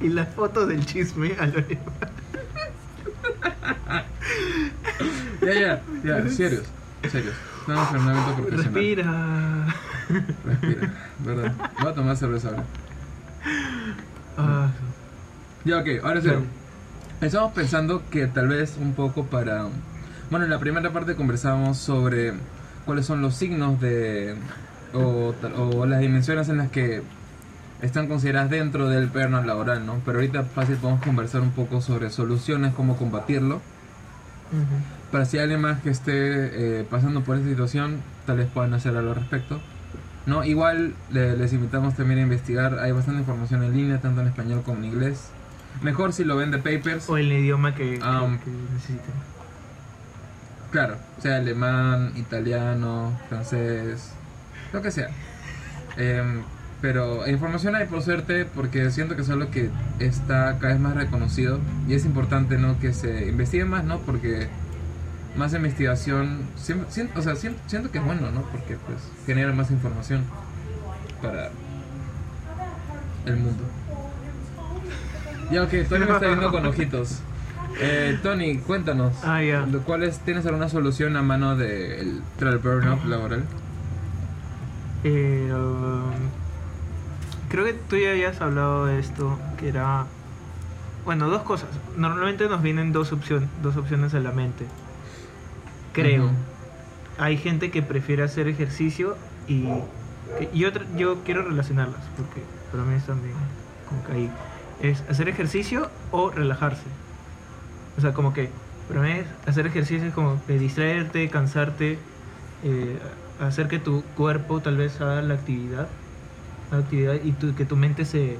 [0.01, 1.61] y las fotos del chisme a lo
[5.40, 6.62] Ya, ya, ya, serios,
[7.11, 7.35] serios.
[7.61, 8.64] Estamos en un evento profesional.
[8.64, 9.66] Respira.
[10.44, 11.53] Respira, verdad.
[11.81, 12.64] Voy a tomar cerveza ahora.
[14.37, 14.68] Ah,
[15.64, 16.29] Ya, ok, ahora sí.
[17.20, 19.66] Estamos pensando que tal vez un poco para...
[20.31, 22.35] Bueno, en la primera parte conversábamos sobre
[22.85, 24.37] cuáles son los signos de...
[24.92, 25.35] O,
[25.87, 27.03] las dimensiones en las que
[27.83, 30.01] están consideradas dentro del perno laboral, ¿no?
[30.05, 33.61] Pero ahorita fácil podemos conversar un poco sobre soluciones, cómo combatirlo.
[35.11, 38.97] Para si alguien más que esté eh, pasando por esta situación, tal vez puedan hacer
[38.97, 39.61] algo al respecto.
[40.27, 40.43] ¿No?
[40.45, 44.63] Igual le- les invitamos también a investigar, hay bastante información en línea, tanto en español
[44.65, 45.29] como en inglés.
[45.83, 48.51] Mejor si lo ven de papers, O el idioma que, Um, que
[50.71, 54.11] claro, sea alemán, italiano, francés,
[54.73, 55.09] lo que sea.
[55.97, 56.43] Em,
[56.81, 60.95] pero información hay por suerte porque siento que es algo que está cada vez más
[60.97, 62.79] reconocido y es importante ¿no?
[62.81, 63.99] que se investigue más, ¿no?
[64.01, 64.49] Porque
[65.37, 68.42] más investigación, siempre, siento, o sea, siento, siento que es bueno, ¿no?
[68.42, 70.25] Porque pues genera más información
[71.23, 71.51] para
[73.27, 73.62] el mundo.
[75.51, 77.20] Ya, ok, Tony me está viendo con ojitos.
[77.81, 79.12] Eh, Tony, cuéntanos.
[79.25, 79.66] Ah, ya.
[80.03, 83.44] es- ¿Tienes alguna solución a mano del del burnout laboral?
[85.03, 86.12] Eh, um,
[87.51, 90.07] creo que tú ya habías hablado de esto, que era...
[91.05, 91.68] Bueno, dos cosas.
[91.99, 94.64] Normalmente nos vienen dos, opciones dos opciones a la mente.
[96.02, 96.30] Creo.
[97.18, 99.66] Hay gente que prefiere hacer ejercicio y...
[100.52, 103.35] y yo, tra- yo quiero relacionarlas, porque para mí es también
[103.88, 104.30] como que ahí.
[104.83, 106.83] Es hacer ejercicio o relajarse.
[107.96, 108.50] O sea, como que
[108.88, 111.98] para mí es hacer ejercicio es como que distraerte, cansarte,
[112.64, 112.98] eh,
[113.38, 115.88] hacer que tu cuerpo tal vez haga la actividad,
[116.70, 118.38] la actividad y tu- que tu mente se,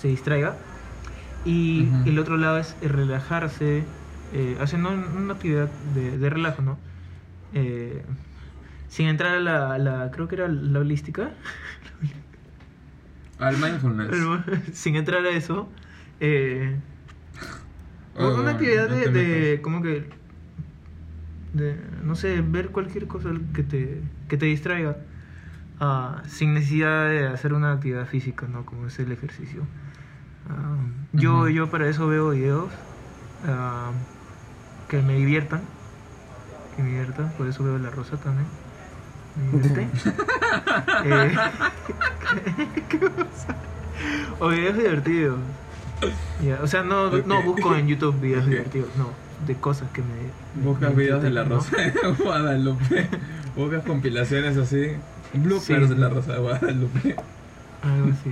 [0.00, 0.56] se distraiga.
[1.44, 3.84] Y el otro lado es el relajarse,
[4.32, 6.78] eh, haciendo un- una actividad de, de relajo, ¿no?
[7.52, 8.04] Eh,
[8.88, 11.32] sin entrar a la, creo que era la holística,
[13.38, 14.10] Al mindfulness.
[14.10, 15.68] pero sin entrar a eso,
[16.20, 16.78] eh,
[18.18, 20.08] Oh, una actividad no de, de como que
[21.52, 24.98] de no sé ver cualquier cosa que te que te distraiga
[25.80, 29.66] ah, sin necesidad de hacer una actividad física no como es el ejercicio.
[30.48, 30.78] Ah,
[31.12, 32.74] yo yo para eso veo videos
[33.44, 33.94] ah,
[34.88, 35.60] que me diviertan
[36.76, 38.46] que me diviertan por eso veo la rosa también
[39.36, 39.88] Me divierte.
[41.04, 41.34] Eh,
[42.88, 43.56] ¿qué pasa?
[44.40, 45.38] o videos divertidos
[46.42, 49.08] ya, o sea, no, no busco en YouTube videos divertidos, no,
[49.46, 50.62] de cosas que me.
[50.62, 51.90] Buscas me videos de la Rosa de
[52.22, 53.08] Guadalupe.
[53.56, 54.88] Buscas compilaciones así.
[55.32, 55.94] Bloopers Sí.
[55.94, 57.16] de la Rosa de Guadalupe.
[57.16, 57.90] ¿no?
[57.90, 58.30] Algo así.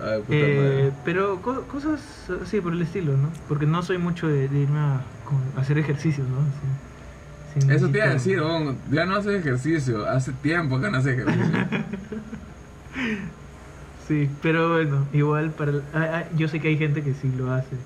[0.00, 3.32] Ay, puta Eh, pero co- cosas así por el estilo, ¿no?
[3.48, 5.06] Porque no soy mucho de, de irme a,
[5.56, 6.46] hacer ejercicio, ¿no?
[7.68, 8.40] Eso te iba a decir,
[8.90, 10.06] ya no haces ejercicio.
[10.08, 11.58] Hace tiempo que no haces ejercicio.
[13.96, 17.30] Sí, pero bueno, igual para el- ah, ah, yo sé que hay gente que sí
[17.30, 17.76] lo hace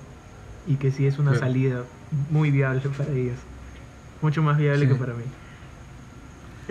[0.65, 3.39] y que sí es una salida muy viable para ellos.
[4.21, 4.91] Mucho más viable Sí.
[4.93, 5.25] que para mí.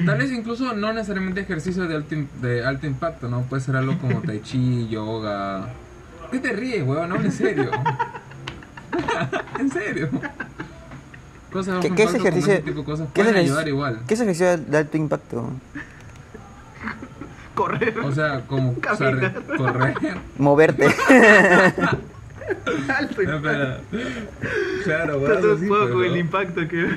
[0.07, 3.43] Tal vez incluso no necesariamente ejercicio de alto, de alto impacto, ¿no?
[3.43, 5.69] Puede ser algo como tai chi, yoga.
[6.31, 7.09] ¿Qué te ríes, weón?
[7.11, 7.71] No, en serio.
[9.59, 10.09] en serio.
[11.53, 12.53] Cosas de ¿Qué, qué es impacto, como ejercicio?
[12.55, 14.01] ese tipo de cosas ¿Qué es pueden ejercicio- ayudar igual.
[14.09, 15.51] ¿Qué es ejercicio de- alto impacto?
[17.55, 17.99] Correr.
[17.99, 20.17] O sea, como o sea, correr.
[20.39, 20.87] Moverte.
[22.89, 23.81] alto No, impacto.
[23.91, 24.05] pero-
[24.85, 25.61] Claro, Tanto weón.
[25.61, 26.89] sí, puedo con pero el impacto que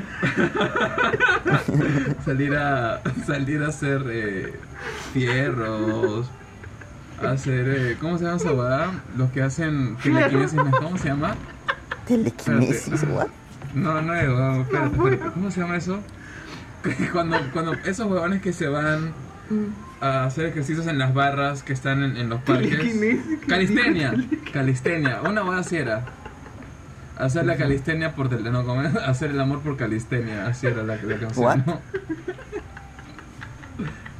[2.25, 4.53] salir a salir a hacer eh,
[5.13, 6.27] fierros.
[7.21, 8.91] Hacer, eh, ¿cómo se llama esa weá?
[9.17, 11.35] Los que hacen telequinesis, ¿cómo se llama?
[12.05, 13.27] Telequinesis, what?
[13.73, 15.31] No, no es, weón, espérate, espérate.
[15.33, 15.99] ¿Cómo se llama eso?
[17.13, 19.13] Cuando, cuando esos huevones que se van
[20.01, 22.77] a hacer ejercicios en las barras que están en, en los parques.
[23.47, 24.13] Calistenia,
[24.51, 26.05] calistenia, una así era.
[27.17, 30.95] Hacer la calistenia por tele, no, como hacer el amor por calistenia, así era la,
[30.97, 31.45] la canción.
[31.45, 31.57] What?
[31.65, 31.79] ¿no?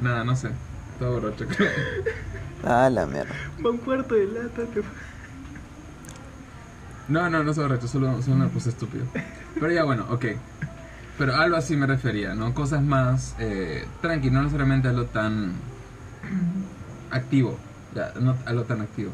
[0.00, 0.48] Nada, no sé.
[0.98, 1.70] Todo borracho, creo.
[2.64, 3.34] Ah, la mierda.
[3.64, 4.62] va un cuarto de lata.
[4.72, 4.82] te-
[7.08, 9.04] No, no, no soy borracho, solo, solo me puse estúpido.
[9.54, 10.24] Pero ya bueno, ok.
[11.18, 12.52] Pero algo así me refería, ¿no?
[12.52, 15.52] Cosas más eh, tranqui, no necesariamente algo tan
[17.10, 17.56] activo.
[17.94, 19.12] Ya, no algo tan activo.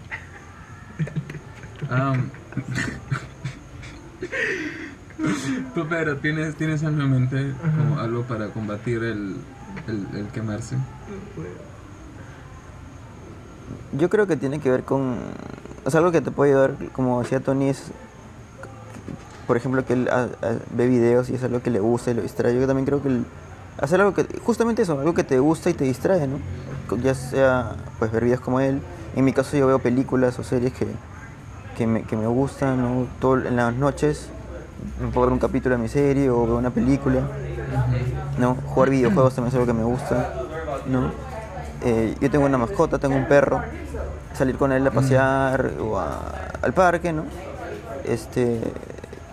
[1.90, 2.30] Am,
[5.74, 9.36] Tú, Pedro, ¿tienes, tienes en mi mente como algo para combatir el,
[9.86, 10.76] el, el quemarse?
[13.92, 15.16] Yo creo que tiene que ver con...
[15.84, 17.92] O sea, algo que te puede ayudar, como decía Tony, es...
[19.46, 22.14] Por ejemplo, que él ah, ah, ve videos y es algo que le gusta y
[22.14, 22.54] lo distrae.
[22.58, 23.24] Yo también creo que el-
[23.80, 24.24] hacer algo que...
[24.44, 26.38] Justamente eso, algo que te gusta y te distrae, ¿no?
[27.02, 28.80] Ya sea, pues, ver videos como él.
[29.16, 30.86] En mi caso yo veo películas o series que,
[31.76, 33.06] que, me, que me gustan, ¿no?
[33.20, 34.28] Todo, en las noches
[35.00, 37.20] me puedo ver un capítulo de mi serie o veo una película.
[38.38, 38.56] ¿no?
[38.66, 40.26] Jugar videojuegos también es algo que me gusta,
[40.86, 41.10] ¿no?
[41.84, 43.60] Eh, yo tengo una mascota, tengo un perro,
[44.34, 46.20] salir con él a pasear o a-
[46.62, 47.24] al parque, ¿no?
[48.04, 48.60] Este,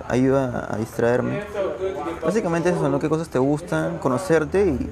[0.09, 1.41] ayuda a distraerme.
[2.23, 2.99] Básicamente eso, ¿no?
[2.99, 3.97] ¿Qué cosas te gustan?
[3.99, 4.89] Conocerte y,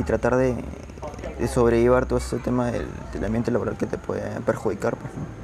[0.00, 0.54] y tratar de,
[1.38, 5.40] de sobrellevar todo ese tema del, del ambiente laboral que te puede perjudicar, pues, ¿no?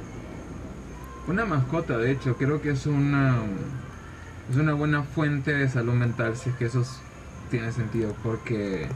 [1.33, 3.35] Una mascota, de hecho, creo que es una
[4.49, 6.99] es una buena fuente de salud mental, si es que eso es-
[7.51, 8.87] tiene sentido, porque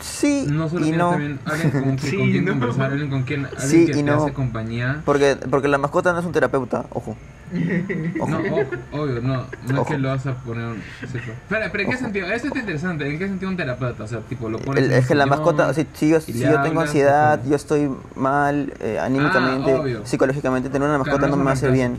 [0.00, 1.10] Sí no solo y no.
[1.10, 2.50] también alguien con, que- Sí, con quien no.
[2.52, 4.22] conversar, alguien con quien alguien Sí que y te no.
[4.24, 5.02] hace compañía.
[5.04, 7.16] Porque, porque la mascota no es un terapeuta, ojo.
[8.20, 8.30] Ojo.
[8.30, 9.84] No, ojo, obvio, no, no es Ojo.
[9.86, 10.82] que lo vas a poner un...
[11.12, 12.04] pero- Espera, pero ¿en qué Ojo.
[12.04, 12.26] sentido?
[12.32, 14.02] Esto está interesante, ¿en qué sentido un terapeuta?
[14.04, 16.60] O sea, tipo, lo pones El- es que la mascota, si, si yo, si yo
[16.62, 21.36] tengo ansiedad, o yo estoy mal eh, anímicamente, Ah, psicológicamente, tener una Claro, mascota no
[21.36, 21.98] no, es me hace bien.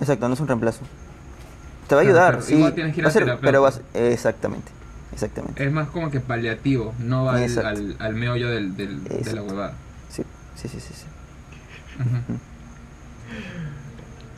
[0.00, 0.80] Exacto, no es un reemplazo.
[1.88, 2.54] Te va a Claro, ayudar, pero sí.
[2.56, 4.72] igual tienes que ir va a ser- pero vas, exactamente,
[5.12, 5.64] exactamente.
[5.64, 9.42] Es más como que paliativo, no va al, al, al meollo del, del- de la
[9.42, 9.74] huevada.
[10.08, 10.24] Sí,
[10.56, 10.92] sí, sí, sí.
[10.94, 11.06] Sí,
[12.00, 12.38] Ujú.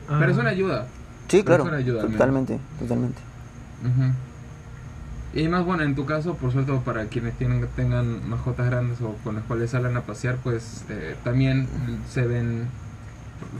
[0.09, 0.87] Ah, Pero es una ayuda.
[1.29, 3.21] sí Pero claro, ayuda totalmente, totalmente.
[5.35, 9.17] Y más bueno, en tu caso, por suerte, para quienes tienen, tengan mascotas grandes o
[9.25, 11.67] con las cuales salen a pasear, pues eh, también
[12.09, 12.69] se ven,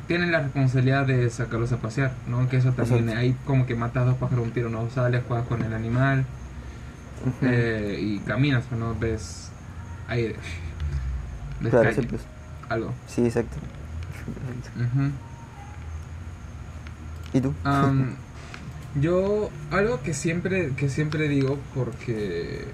[0.07, 2.49] tienen la responsabilidad de sacarlos a pasear, ¿no?
[2.49, 3.21] Que eso también, Exacto.
[3.21, 4.89] ahí como que matas dos pájaros de un tiro, ¿no?
[4.91, 6.25] Sales, juegas con el animal
[7.43, 8.95] eh, y caminas, ¿no?
[8.95, 9.51] Ves
[10.07, 10.37] aire,
[11.61, 12.23] ves claro, sí, pues.
[12.69, 12.93] algo.
[13.09, 13.57] Sí, exacto.
[14.77, 15.11] Ujú.
[17.35, 17.53] ¿Y tú?
[19.01, 22.64] Yo algo que siempre que siempre digo porque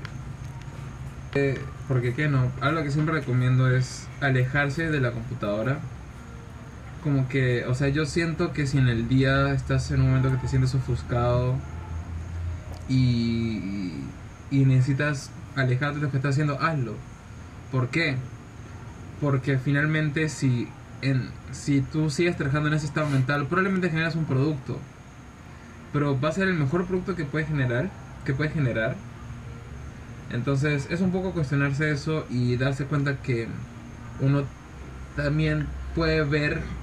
[1.34, 5.78] eh, porque qué no algo que siempre recomiendo es alejarse de la computadora
[7.02, 10.30] como que o sea yo siento que si en el día estás en un momento
[10.30, 11.56] que te sientes ofuscado
[12.86, 13.94] y
[14.50, 16.96] y necesitas alejarte de lo que estás haciendo hazlo
[17.72, 18.16] ¿por qué?
[19.22, 20.68] porque finalmente si
[21.02, 24.88] en, si tú sigues trabajando en ese estado mental, probablemente generas un producto.
[25.92, 27.90] Pero va a ser el mejor producto que puedes generar,
[28.24, 29.06] que puedes generar.
[30.28, 33.48] Entonces, es un poco cuestionarse eso y darse cuenta que
[34.18, 34.52] uno
[35.14, 36.78] también puede ver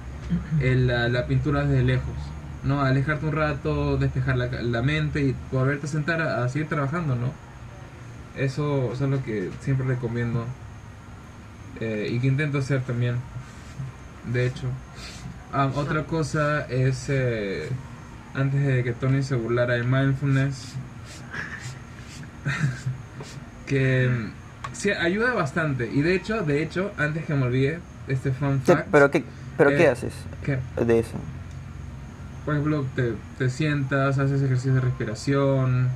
[0.58, 2.36] el- la, la pintura desde lejos.
[2.62, 2.82] ¿no?
[2.82, 7.40] Alejarte un rato, despejar la, la mente y volverte a sentar a, seguir trabajando, ¿no?
[8.34, 10.58] Eso, eso es lo que siempre recomiendo
[11.74, 13.30] eh, y que intento hacer también.
[14.32, 14.66] De hecho.
[15.52, 17.68] Ah, otra cosa es, eh,
[18.34, 20.74] antes de que Tony se burlara de mindfulness,
[23.66, 25.90] que mm, sí, ayuda bastante.
[25.92, 29.24] Y de hecho, de hecho, antes que me olvide, este fun Sí, pero ¿qué,
[29.56, 30.12] pero qué eh, haces
[30.44, 31.16] que, de eso?
[32.44, 35.88] por ejemplo, te, te sientas, haces ejercicios de respiración.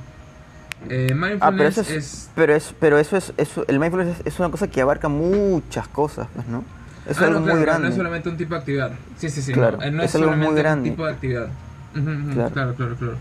[0.89, 4.19] Eh, mindfulness Ah, pero eso es, es pero es, pero eso es, eso, el mindfulness
[4.19, 6.63] es, es una cosa que abarca muchas cosas, pues, ¿no?
[7.05, 7.83] Es Ah, algo no, claro, muy grande.
[7.83, 8.91] No es solamente un tipo de actividad.
[9.17, 9.53] Sí, sí, sí.
[9.53, 10.89] Claro, no, eh, no es algo muy solamente grande.
[10.89, 11.47] un tipo de actividad.
[11.93, 12.49] Claro.
[12.51, 12.75] claro.
[12.75, 13.17] claro, claro,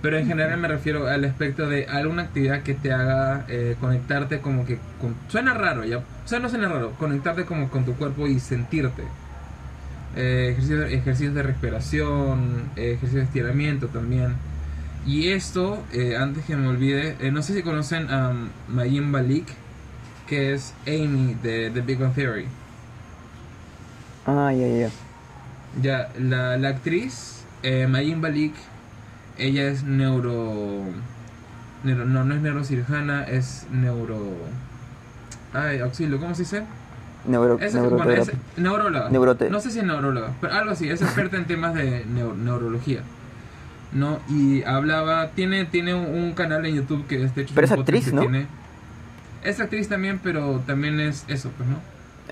[0.00, 4.40] Pero en general me refiero al aspecto de alguna actividad que te haga eh, conectarte
[4.40, 4.78] como que...
[5.00, 5.98] Con, suena raro, ya.
[5.98, 6.92] O sea, no suena raro.
[6.98, 9.02] Conectarte como con tu cuerpo y sentirte.
[10.14, 14.34] Eh, ejercicios, ejercicios de respiración, eh, ejercicios de estiramiento también.
[15.06, 18.32] Y esto, eh, antes que me olvide, eh, no sé si conocen a
[18.68, 19.46] Mayim Balik,
[20.28, 22.46] que es Amy de The Big Bang Theory.
[24.26, 24.90] Ah, ya, ya.
[25.82, 28.54] Ya, la, la actriz, eh, Mayim Balik,
[29.38, 30.82] ella es neuro,
[31.82, 34.18] neuro- No, no es neurocirujana, es neuro.
[35.54, 36.62] Ay, auxilio, ¿cómo se dice?
[37.26, 39.08] Neuro, Es, bueno, es neuróloga.
[39.10, 42.36] Neurote- No sé si es neuróloga, pero algo así, es experta en temas de neu-
[42.36, 43.00] neurología.
[43.92, 44.20] ¿No?
[44.28, 48.12] Y hablaba, tiene, tiene un, canal en YouTube que es de hecho Pero es actriz,
[48.12, 48.22] ¿no?
[48.22, 48.46] tiene-
[49.44, 51.76] Es actriz también, pero también es eso, pues, ¿no?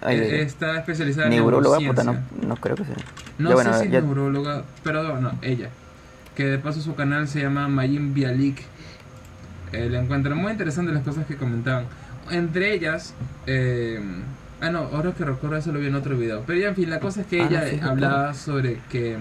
[0.03, 0.19] Ay.
[0.19, 2.95] Está especializada en Neuróloga, puta, no, no creo que sea.
[3.39, 5.69] No Ya, bueno, sé si es ya- neuróloga, pero no, ella.
[6.35, 8.63] Que de paso su canal se llama Mayim Bialik.
[9.73, 11.85] Eh, le encuentran muy interesante las cosas que comentaban.
[12.31, 13.15] Entre ellas,
[13.47, 14.01] eh,
[14.61, 16.45] ah no, ahora que recuerdo eso lo vi en otro video.
[16.47, 19.19] Pero ya en fin, la cosa es que Ah, ella sí, hablaba sobre que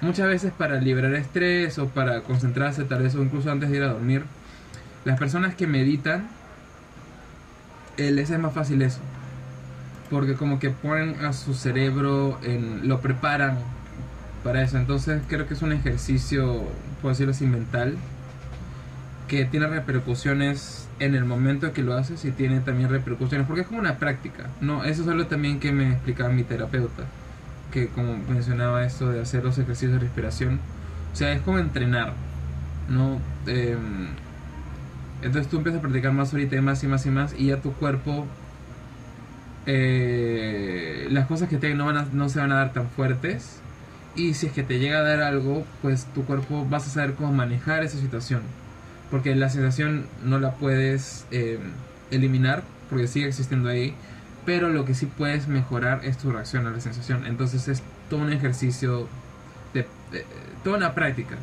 [0.00, 3.82] muchas veces para liberar estrés o para concentrarse tal vez o incluso antes de ir
[3.82, 4.22] a dormir,
[5.04, 6.28] las personas que meditan,
[7.96, 9.00] eh, les es más fácil eso
[10.12, 13.58] porque como que ponen a su cerebro en lo preparan
[14.44, 14.78] para eso.
[14.78, 16.62] Entonces creo que es un ejercicio
[17.00, 17.96] puedo decirlo así mental
[19.26, 23.66] que tiene repercusiones en el momento que lo haces y tiene también repercusiones porque es
[23.66, 27.04] como una práctica no eso es algo también que me explicaba mi terapeuta
[27.72, 30.60] que como mencionaba esto de hacer los ejercicios de respiración
[31.12, 32.12] o sea es como entrenar
[32.88, 34.08] no Em,
[35.22, 37.60] entonces tú empiezas a practicar más ahorita y más y más y más y ya
[37.60, 38.26] tu cuerpo
[39.66, 43.62] eh, las cosas que te no, van a- no se van a dar tan fuertes
[44.14, 47.14] y si es que te llega a dar algo pues tu cuerpo vas a saber
[47.14, 48.42] cómo manejar esa situación
[49.10, 51.58] porque la sensación no la puedes eh,
[52.10, 53.94] eliminar porque sigue existiendo ahí
[54.44, 58.20] pero lo que sí puedes mejorar es tu reacción a la sensación entonces es todo
[58.20, 59.08] un ejercicio
[59.72, 60.26] de, de-
[60.64, 61.36] toda una práctica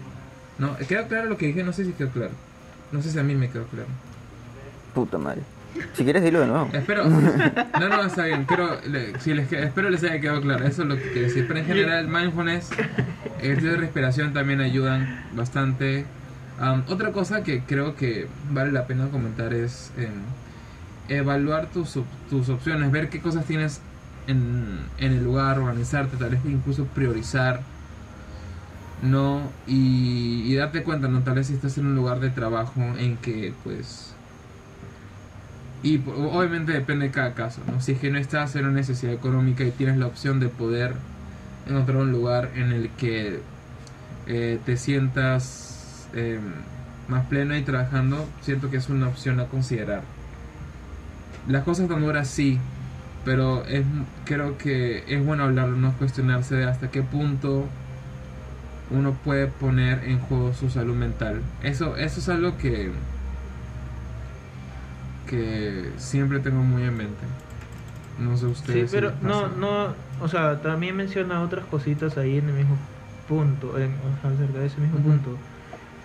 [0.57, 0.75] ¿no?
[0.87, 1.63] ¿quedó claro lo que dije?
[1.63, 2.33] no sé si quedó claro
[2.91, 3.87] no sé si a mí me quedó claro
[4.93, 5.41] Puta madre.
[5.93, 6.69] Si quieres, dilo de nuevo.
[6.73, 7.05] Espero.
[7.07, 8.45] No, no, está bien.
[8.47, 10.65] Pero, le- si les, espero les haya quedado claro.
[10.65, 11.45] Eso es lo que quiero decir.
[11.47, 12.69] Pero en general, mindfulness,
[13.41, 16.05] ejercicios de respiración también ayudan bastante.
[16.59, 20.09] Am, otra cosa que creo que vale la pena comentar es em,
[21.07, 21.97] evaluar tus,
[22.29, 23.79] tus opciones, ver qué cosas tienes
[24.27, 27.61] en, en el lugar, organizarte, tal vez incluso priorizar.
[29.01, 31.21] No, y, y darte cuenta, ¿no?
[31.21, 34.13] Tal vez si estás en un lugar de trabajo en que, pues,
[35.81, 37.81] y obviamente depende de cada caso, ¿no?
[37.81, 40.95] Si es que no estás en una necesidad económica y tienes la opción de poder
[41.67, 43.39] encontrar un lugar en el que
[44.27, 46.39] eh, te sientas eh,
[47.07, 50.03] más pleno y trabajando, siento que es una opción a considerar.
[51.47, 52.59] Las cosas tan duras sí,
[53.23, 53.85] pero es,
[54.25, 57.65] creo que es bueno hablarlo, no cuestionarse de hasta qué punto
[58.91, 61.41] uno puede poner en juego su salud mental.
[61.63, 62.91] Eso, eso es algo que
[65.29, 67.25] que siempre tengo muy en mente.
[68.17, 68.91] No sé Sí, ustedes.
[68.91, 72.77] si pero no, no, o sea, también menciona otras cositas ahí en el mismo
[73.25, 75.39] punto, en, acerca de ese mismo punto,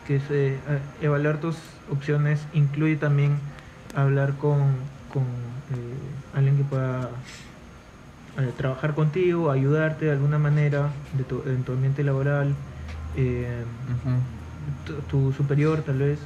[0.04, 0.62] que es eh,
[1.00, 1.56] evaluar tus
[1.88, 3.40] opciones, incluye también
[3.94, 5.24] hablar con, con
[5.70, 7.10] eh, alguien que pueda
[8.36, 12.56] eh, trabajar contigo, ayudarte de alguna manera de tu, en tu ambiente laboral,
[13.14, 13.64] eh,
[14.84, 16.20] tu, tu superior tal vez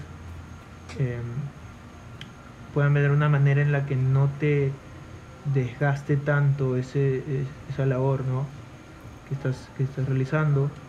[2.78, 4.82] puedan ver una manera en la que no te
[5.44, 8.60] desgaste tanto ese, es- esa labor ¿no?
[9.24, 10.80] que, estás, que estás realizando.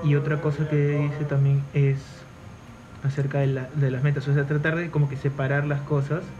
[0.00, 2.28] Y otra cosa que dice también es
[3.02, 6.36] acerca de, la- de las metas, o sea, tratar de como que separar las cosas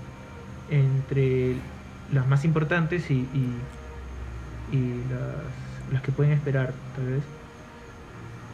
[0.68, 1.72] entre
[2.07, 3.72] las más importantes y, y,
[4.66, 5.57] y las,
[5.87, 7.32] las que pueden esperar, tal vez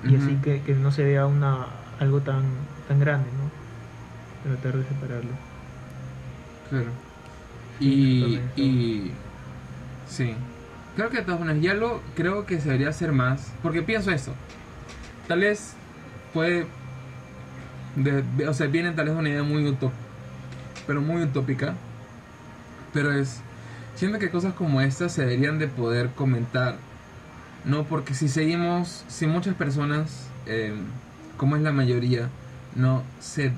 [0.01, 1.65] y así que, que no se vea una
[1.97, 3.62] algo tan tan grande no
[4.45, 5.31] tratar de separarlo
[6.71, 6.87] Claro.
[7.81, 9.13] Y, y
[10.09, 10.35] Sí.
[10.97, 13.53] Creo que de todas maneras, ya lo creo que se debería hacer más.
[13.63, 14.33] Porque pienso esto.
[15.29, 15.73] Tal vez
[16.35, 16.67] puede.
[17.97, 19.93] de- de- o sea, viene tal vez una idea muy utópica.
[20.87, 21.75] Pero muy utópica.
[22.93, 23.41] Pero es.
[23.95, 26.77] Siento que cosas como estas se deberían de poder comentar.
[27.65, 29.05] No, porque si seguimos.
[29.09, 30.29] Si muchas personas.
[30.47, 30.75] eh,
[31.37, 32.29] como es la mayoría.
[32.75, 33.53] No se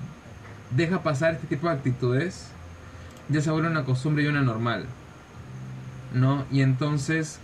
[0.71, 2.49] deja pasar este tipo de actitudes.
[3.29, 4.85] Ya se vuelve una costumbre y una normal.
[6.15, 6.45] ¿no?
[6.51, 7.39] Y entonces,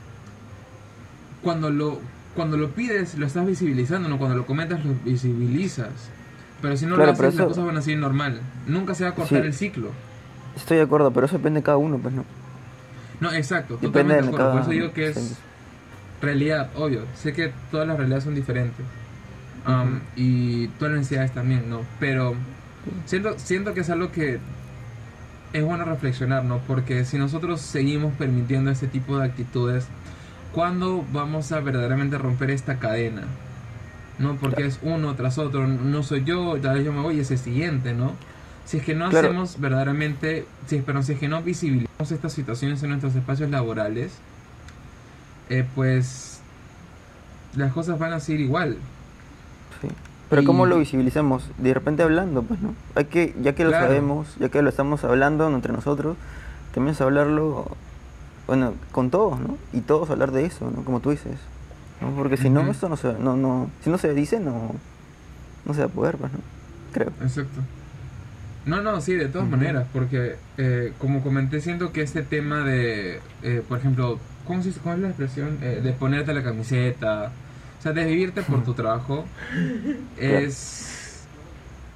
[1.43, 1.99] cuando lo,
[2.35, 4.19] cuando lo pides, lo estás visibilizando, ¿no?
[4.19, 5.91] Cuando lo comentas, lo visibilizas.
[6.63, 8.41] Pero si no Claro, lo haces, las cosas van a seguir normal.
[8.67, 9.47] Nunca se va a cortar Sí.
[9.47, 9.91] el ciclo.
[10.57, 12.25] Estoy de acuerdo, pero eso depende de cada uno, pues no.
[13.21, 14.45] No, exacto, Depende totalmente de acuerdo.
[14.47, 15.37] Por cada eso digo que es
[16.23, 17.05] realidad, obvio.
[17.15, 18.85] Sé que todas las realidades son diferentes.
[19.67, 20.01] Um.
[20.17, 21.81] Y todas las necesidades también, ¿no?
[21.99, 22.35] Pero
[23.07, 24.39] siento, siento que es algo que
[25.53, 26.59] es bueno reflexionar, ¿no?
[26.67, 29.87] Porque si nosotros seguimos permitiendo este tipo de actitudes,
[30.53, 33.23] ¿cuándo vamos a verdaderamente romper esta cadena?
[34.19, 34.37] ¿No?
[34.37, 37.31] Porque es uno tras otro, no soy yo, tal vez yo me voy y es
[37.31, 38.13] el siguiente, ¿no?
[38.67, 39.29] Si es que no Claro.
[39.29, 44.13] hacemos verdaderamente, si, perdón, si es que no visibilizamos estas situaciones en nuestros espacios laborales,
[45.49, 46.41] eh, pues
[47.57, 48.77] las cosas van a seguir igual.
[49.81, 49.89] Sí.
[50.31, 51.45] Pero ¿cómo Y- lo visibilicemos?
[51.59, 52.75] De repente hablando, pues, ¿no?
[52.95, 53.87] Hay que, ya que lo Claro.
[53.89, 56.17] sabemos, ya que lo estamos hablando entre nosotros,
[56.73, 57.67] también es hablarlo,
[58.47, 59.59] bueno, con todos, ¿no?
[59.73, 60.83] Y todos hablar de eso, ¿no?
[60.85, 61.37] Como tú dices,
[62.01, 62.11] ¿no?
[62.15, 64.71] Porque si no, esto no se, no, no, si no se dice, no,
[65.65, 66.39] no se va a poder, pues, ¿no?
[66.93, 67.09] Creo.
[67.23, 67.61] Exacto.
[68.67, 73.21] No, no, sí, de todas maneras, porque eh, como comenté, siento que este tema de,
[73.43, 75.59] eh, por ejemplo, ¿cómo, se, cómo es la expresión?
[75.63, 77.33] Eh, de ponerte la camiseta,
[77.81, 79.25] o sea, de vivirte por tu trabajo,
[80.19, 81.25] es,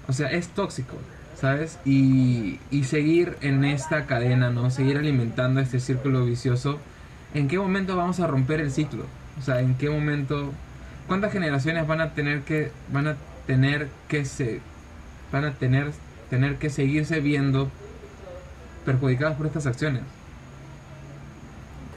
[0.09, 0.97] o sea, es tóxico,
[1.39, 1.79] ¿sabes?
[1.85, 4.71] Y, y seguir en esta cadena, ¿no?
[4.71, 6.81] Seguir alimentando este círculo vicioso,
[7.35, 9.05] ¿en qué momento vamos a romper el ciclo?
[9.39, 10.55] O sea, ¿en qué momento,
[11.07, 13.17] cuántas generaciones van a tener que, van a
[13.47, 14.63] tener que se,
[15.31, 15.93] van a tener,
[16.31, 17.71] tener que seguirse viendo
[18.87, 20.03] perjudicadas por estas acciones?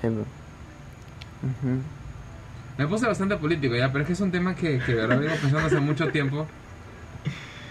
[0.01, 0.07] Sí.
[1.41, 1.96] Ujú.
[2.77, 5.35] Me puse bastante político ya, pero es que es un tema que, que verdad vengo
[5.41, 6.45] pensando hace mucho tiempo.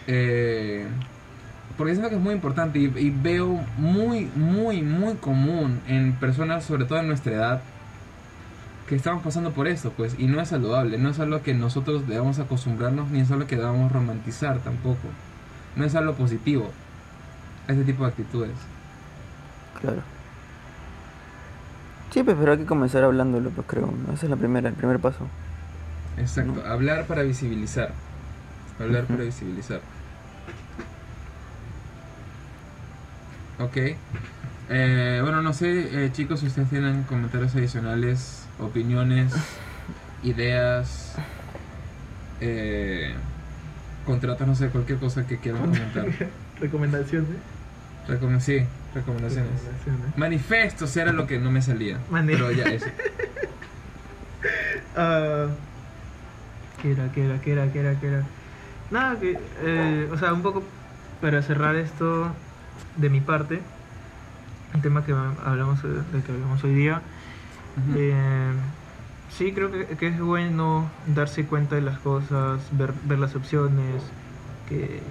[0.08, 0.86] Eh,
[1.76, 6.86] porque siento que es muy importante y, veo muy, muy, muy común en personas, sobre
[6.86, 7.62] todo en nuestra edad,
[8.88, 12.08] que estamos pasando por esto, pues, y no es saludable, no es algo que nosotros
[12.08, 15.08] debamos acostumbrarnos, ni es algo que debamos romantizar tampoco.
[15.74, 16.70] No es algo positivo,
[17.68, 18.56] este tipo de actitudes.
[19.80, 20.02] Claro.
[22.16, 23.90] Sí, pues, pero hay que comenzar hablándolo, pues creo.
[24.14, 25.18] Esa es la primera, el primer paso.
[26.16, 26.72] Exacto, No.
[26.72, 27.92] hablar para visibilizar.
[28.80, 29.80] Hablar para visibilizar.
[33.60, 33.76] Ok.
[34.70, 39.34] Eh, bueno, no sé, eh, chicos, si ustedes tienen comentarios adicionales, opiniones,
[40.24, 41.16] ideas,
[42.40, 43.12] eh,
[44.06, 46.06] contratos, no sé, cualquier cosa que quieran comentar.
[46.60, 47.36] Recomendaciones.
[48.08, 49.50] Recom sí, recomendaciones.
[49.52, 50.16] Recomendaciones.
[50.16, 51.98] Manifestos era lo que no me salía.
[52.10, 52.86] Mani- Pero ya eso.
[54.98, 55.46] Ah,
[56.80, 58.22] ¿Qué era, qué era, qué era, qué era, qué era?
[58.90, 60.62] Nada, que, eh, o sea, un poco
[61.20, 62.28] para cerrar esto
[62.96, 63.60] de mi parte,
[64.74, 67.02] el tema que hablamos, eh, del que hablamos hoy día,
[67.96, 68.52] eh,
[69.36, 74.02] sí creo que, que es bueno darse cuenta de las cosas, ver, ver las opciones,
[74.68, 75.02] que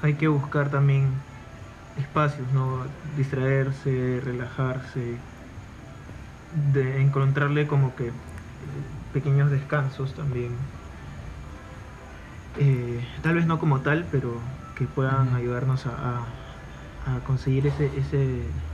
[0.00, 1.26] hay que buscar también
[1.94, 2.98] espacios, ¿no?
[3.02, 5.28] Distraerse, relajarse,
[6.50, 8.08] de encontrarle como que
[8.60, 10.76] eh, pequeños descansos también.
[12.54, 15.92] Eh, tal vez no como tal, pero que puedan ayudarnos a,
[16.26, 16.46] a-
[17.16, 18.66] a conseguir ese, ese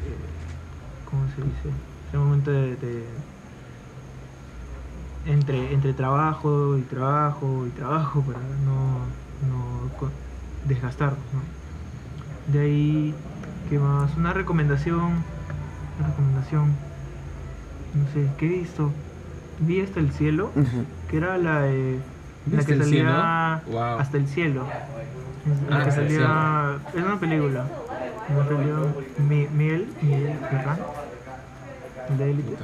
[0.00, 0.40] eh,
[1.04, 1.82] ¿cómo se dice?
[2.06, 3.24] Ese momento de, de-
[5.24, 9.94] entre, entre trabajo y trabajo y trabajo para no, no
[11.32, 11.54] ¿no?
[12.46, 13.24] De ahí,
[13.64, 14.16] ¿qué más?
[14.16, 15.26] Una recomendación,
[15.98, 16.86] una recomendación,
[17.92, 18.94] no sé, ¿qué he visto?
[19.58, 20.54] Vi hasta el cielo,
[21.06, 22.04] que era la, de-
[22.50, 23.62] la ¿Viste que salía?
[23.66, 23.98] Wow.
[23.98, 24.72] hasta el cielo.
[25.44, 27.72] La Ah, que hasta el salía, es una película,
[28.26, 30.92] me salió Mi- Miel, Miel Ferran,
[32.08, 32.56] de élite.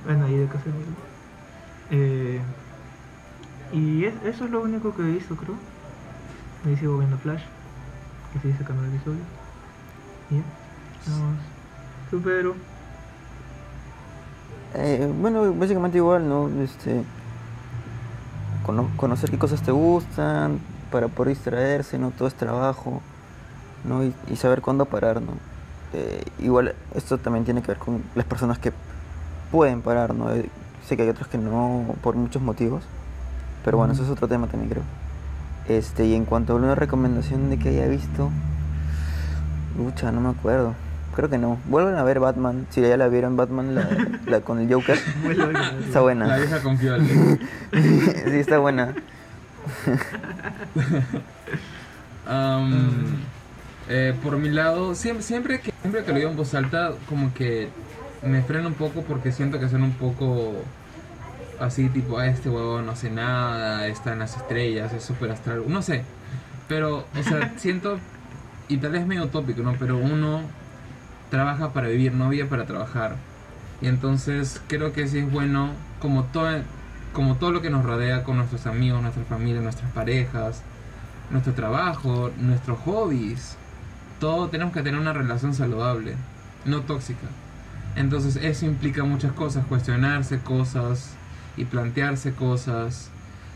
[0.00, 0.96] Bueno, ahí de casa de.
[1.88, 2.46] Eh,
[3.70, 5.75] y es- eso es lo único que he visto, creo.
[6.64, 7.42] Ahí sigo viendo Flash,
[8.32, 9.22] que sigue sacando episodios.
[10.30, 10.42] Y ya,
[11.06, 11.38] nada más.
[12.10, 12.54] ¿Tú, Pedro?
[14.74, 16.48] Eh, bueno, básicamente igual, ¿no?
[16.62, 17.02] Este,
[18.64, 20.58] cono- conocer qué cosas te gustan
[20.90, 22.10] para poder distraerse, ¿no?
[22.10, 23.00] Todo es trabajo,
[23.84, 24.04] ¿no?
[24.04, 25.32] Y, y saber cuándo parar, ¿no?
[25.92, 28.72] eh, igual esto también tiene que ver con las personas que
[29.50, 30.30] pueden parar, ¿no?
[30.32, 30.48] Eh,
[30.86, 32.82] sé que hay otros que no, por muchos motivos,
[33.64, 34.82] pero bueno, eso es otro tema también creo.
[35.68, 38.30] Este, y en cuanto a una recomendación de que haya visto,
[39.76, 40.74] lucha, no me acuerdo.
[41.14, 41.58] Creo que no.
[41.66, 42.66] Vuelven a ver Batman.
[42.70, 43.88] Si ya la vieron, Batman la,
[44.26, 44.98] la con el Joker.
[45.86, 46.26] está buena.
[46.26, 47.08] La vieja confiable.
[47.72, 48.94] sí, está buena.
[53.88, 57.32] Eh, por mi lado, siempre, siempre, que, siempre que lo digo en voz alta, como
[57.32, 57.68] que
[58.22, 60.54] me freno un poco porque siento que son un poco
[61.60, 65.64] así, tipo, "Ah, este huevo no hace nada, está en las estrellas, es súper astral,
[65.68, 66.04] no sé.
[66.68, 67.98] Pero, o sea, siento,
[68.68, 69.74] y tal vez es medio utópico, ¿no?
[69.78, 70.42] Pero uno
[71.30, 73.16] trabaja para vivir, no vive para trabajar.
[73.80, 76.48] Y entonces creo que sí es bueno, como todo,
[77.12, 80.62] como todo lo que nos rodea con nuestros amigos, nuestra familia, nuestras parejas,
[81.30, 83.56] nuestro trabajo, nuestros hobbies,
[84.20, 86.14] todo tenemos que tener una relación saludable,
[86.64, 87.26] no tóxica.
[87.96, 91.10] Entonces eso implica muchas cosas, cuestionarse cosas
[91.56, 93.10] y plantearse cosas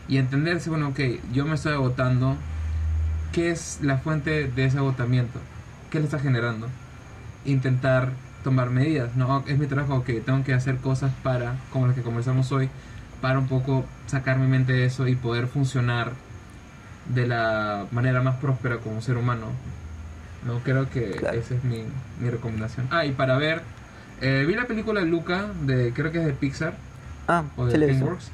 [0.08, 1.00] y entenderse, bueno, ok,
[1.32, 2.36] yo me estoy agotando,
[3.32, 5.38] ¿qué es la fuente de ese agotamiento?
[5.90, 6.68] ¿Qué le está generando?
[7.44, 8.10] Intentar
[8.42, 9.44] tomar medidas, ¿no?
[9.46, 12.68] Es mi trabajo, ok, tengo que hacer cosas para, como las que conversamos hoy,
[13.20, 16.12] para un poco sacar mi mente de eso y poder funcionar
[17.14, 19.46] de la manera más próspera como ser humano.
[20.46, 21.38] No creo que Claro.
[21.38, 21.84] esa es mi,
[22.20, 22.88] mi recomendación.
[22.90, 23.62] Ah, y para ver,
[24.22, 26.74] eh, vi la película Luca, de creo que es de Pixar
[27.28, 27.78] Ah, o de.
[27.78, 28.30] DreamWorks.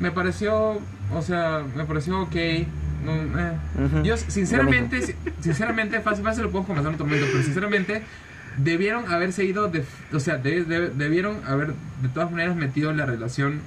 [0.00, 0.78] Me pareció,
[1.14, 2.34] o sea, me pareció ok.
[3.04, 4.02] no, eh.
[4.04, 8.02] Yo sinceramente, si- sinceramente, fácil, fácil lo puedo conversar en otro momento, pero sinceramente
[8.58, 13.06] debieron haberse ido, de, o sea, de- de- debieron haber de todas maneras metido la
[13.06, 13.60] relación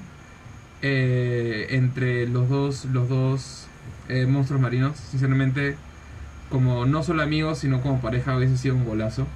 [0.81, 3.67] eh, entre los dos, los dos
[4.07, 4.97] eh, monstruos marinos.
[4.97, 5.75] Sinceramente,
[6.49, 9.27] como no solo amigos, sino como pareja, hubiese sido un golazo.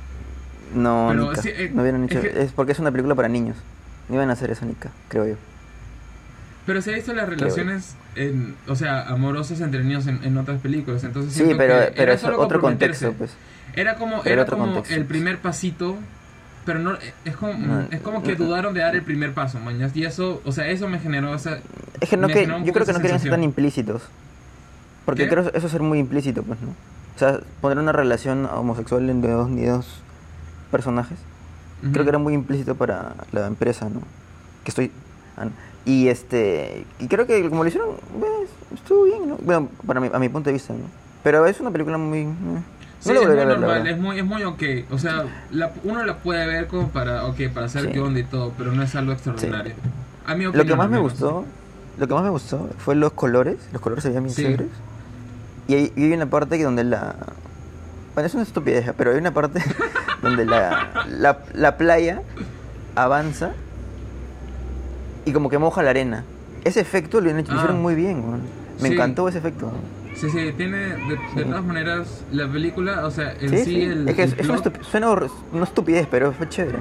[0.74, 2.22] No, Pero sí, eh, no hubieran es hecho.
[2.22, 3.58] que- Es porque es una película para niños.
[4.10, 5.36] No iban a hacer eso, Nika, creo yo.
[6.66, 10.62] Pero se ha visto las relaciones, en, o sea, amorosas entre niños en, en otras
[10.62, 11.04] películas.
[11.04, 13.36] Entonces Sí, pero, que pero era es solo otro contexto, pues.
[13.76, 15.97] Era como, Era era otro como contexto, el primer pasito,
[16.66, 19.60] pero no es como, No, es como que no, dudaron de dar el primer paso,
[19.60, 19.95] mañas.
[19.95, 21.60] Y eso, o sea, eso me generó esa...
[21.99, 24.04] Es que no que, yo creo que no querían ser tan implícitos.
[25.06, 25.30] Porque ¿Qué?
[25.30, 26.70] creo eso es ser muy implícito, pues, ¿no?
[26.70, 29.99] O sea, poner una relación homosexual entre dos ni dos
[30.72, 31.20] personajes.
[31.92, 34.00] Creo que era muy implícito para la empresa, ¿no?
[34.64, 34.92] Que estoy...
[35.38, 35.52] no.
[35.86, 36.86] Y este...
[37.00, 38.32] Y creo que como lo hicieron, pues,
[38.74, 39.38] estuvo bien, ¿no?
[39.44, 40.86] Bueno, para mi, a mi punto de vista, ¿no?
[41.24, 42.20] Pero es una película muy...
[42.22, 42.28] eh,
[43.02, 44.64] Sí, no es muy normal, es muy, es muy ok.
[44.92, 47.94] O sea, la- uno la puede ver como para, ok, para saber Sí.
[47.96, 49.74] qué onda y todo, pero no es algo extraordinario.
[50.26, 51.44] A mi Lo opinión, que más me gustó,
[51.98, 54.56] lo que más me gustó fue los colores, los colores se veían bien Sí.
[55.68, 57.14] Y hay, y hay una parte que donde la...
[58.14, 59.61] Bueno, es una estupidez, pero hay una parte
[60.22, 62.22] donde la, la, la playa
[62.95, 63.51] avanza
[65.26, 66.24] y como que moja la arena.
[66.64, 67.39] Ese efecto lo, Ah.
[67.41, 68.24] hicieron muy bien.
[68.82, 68.93] Me Sí.
[68.93, 69.72] encantó ese efecto.
[70.16, 73.82] Sí, sí, tiene, de, de todas maneras, la película, o sea, en Sí, sí, sí.
[73.82, 74.07] el...
[74.07, 76.78] es que es, el es una plot- estupi- suena hor- una estupidez, pero fue chévere.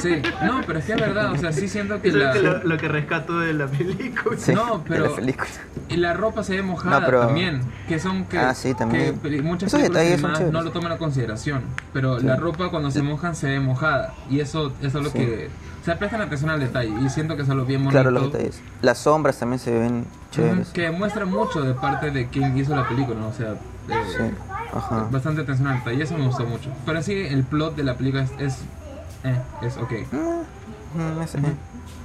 [0.00, 2.32] Sí, no, pero es que es verdad, o sea, sí siento que Eso la...
[2.32, 4.36] es lo, lo que rescato de la película.
[4.38, 5.48] Sí, No, de pero- la película.
[5.88, 9.18] Y la ropa se ve mojada No, pero- también, que son que, Ah, sí, también.
[9.20, 10.52] que muchas Esos películas detalles son animadas chéveres.
[10.52, 11.62] no lo toman a consideración,
[11.92, 12.26] pero Sí.
[12.26, 15.18] la ropa cuando se mojan se ve mojada y eso, eso es lo Sí.
[15.18, 15.50] que
[15.82, 17.92] o sea, prestan atención al detalle y siento que es algo bien bonito.
[18.00, 18.62] Claro, los detalles.
[18.82, 20.68] Las sombras también se ven chéveres.
[20.68, 23.28] que muestra mucho de parte de quien hizo la película, ¿no?
[23.28, 23.50] o sea,
[23.88, 24.22] eh, Sí,
[24.72, 25.08] ajá.
[25.10, 26.70] bastante atención al detalle, eso me gustó mucho.
[26.86, 28.58] Pero sí, el plot de la película es, es,
[29.24, 29.92] eh, es ok.
[30.12, 31.48] Mm, mm, ese- Ujú.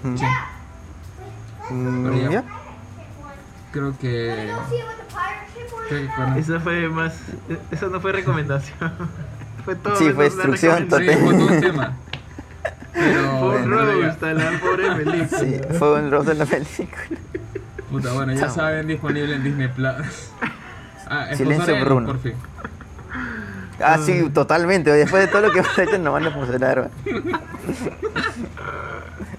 [0.04, 0.18] mm.
[0.18, 0.26] Sí,
[1.70, 2.30] Mm, ya.
[2.32, 2.44] ya.
[3.72, 4.52] creo que,
[5.90, 7.14] creo que con- Eso fue más.
[7.72, 8.92] Eso no fue recomendación.
[9.66, 9.96] fue todo.
[9.98, 11.26] Sí, fue instrucción Sí, recomendación.
[11.28, 11.98] fue todo un tema.
[12.94, 15.40] Pero Fue un roast a la pobre película.
[15.40, 17.20] Sí, fue un roast de la película.
[17.92, 18.50] Puta, bueno, ya Chao.
[18.56, 20.32] saben, disponible en Disney Plus.
[21.10, 22.08] Ah, Silencio Bruno.
[22.08, 22.34] por fin.
[23.80, 24.92] Ah, sí, totalmente.
[24.92, 26.90] Después de todo lo que hemos hecho, nos van a funcionar.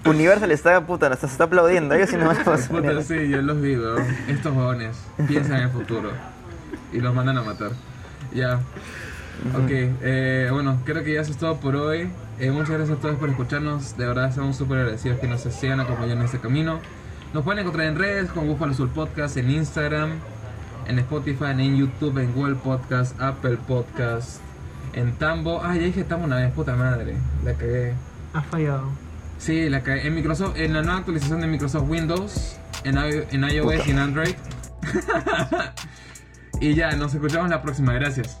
[0.05, 1.93] Universal está, puta, se está aplaudiendo.
[1.95, 3.03] Ellos sí nos van a Puta, funcionar.
[3.03, 4.03] sí, yo los weón.
[4.27, 6.11] Estos jóvenes piensan en el futuro
[6.93, 7.71] y los mandan a matar.
[8.33, 8.55] Ya.
[9.55, 12.09] Ok, eh, bueno, creo que ya eso es todo por hoy.
[12.39, 13.97] Eh, muchas gracias a todos por escucharnos.
[13.97, 16.79] De verdad, estamos súper agradecidos que nos sigan acompañando en este camino.
[17.33, 20.11] Nos pueden encontrar en redes con Búfalo Sur Podcast, en Instagram,
[20.89, 24.41] en Spotify, en YouTube, en Google Podcast, Apple Podcast,
[24.93, 25.61] en Tambo.
[25.63, 27.15] Ah, ya dije Tambo una vez, puta madre.
[27.45, 27.93] La cagué.
[28.33, 28.89] Ha fallado.
[29.37, 30.07] Sí, la cagué.
[30.07, 33.87] En Microsoft, en la nueva actualización de Microsoft Windows, en, i- en iOS Puta.
[33.87, 34.35] y en Android.
[36.61, 37.93] y ya, nos escuchamos la próxima.
[37.93, 38.37] Gracias.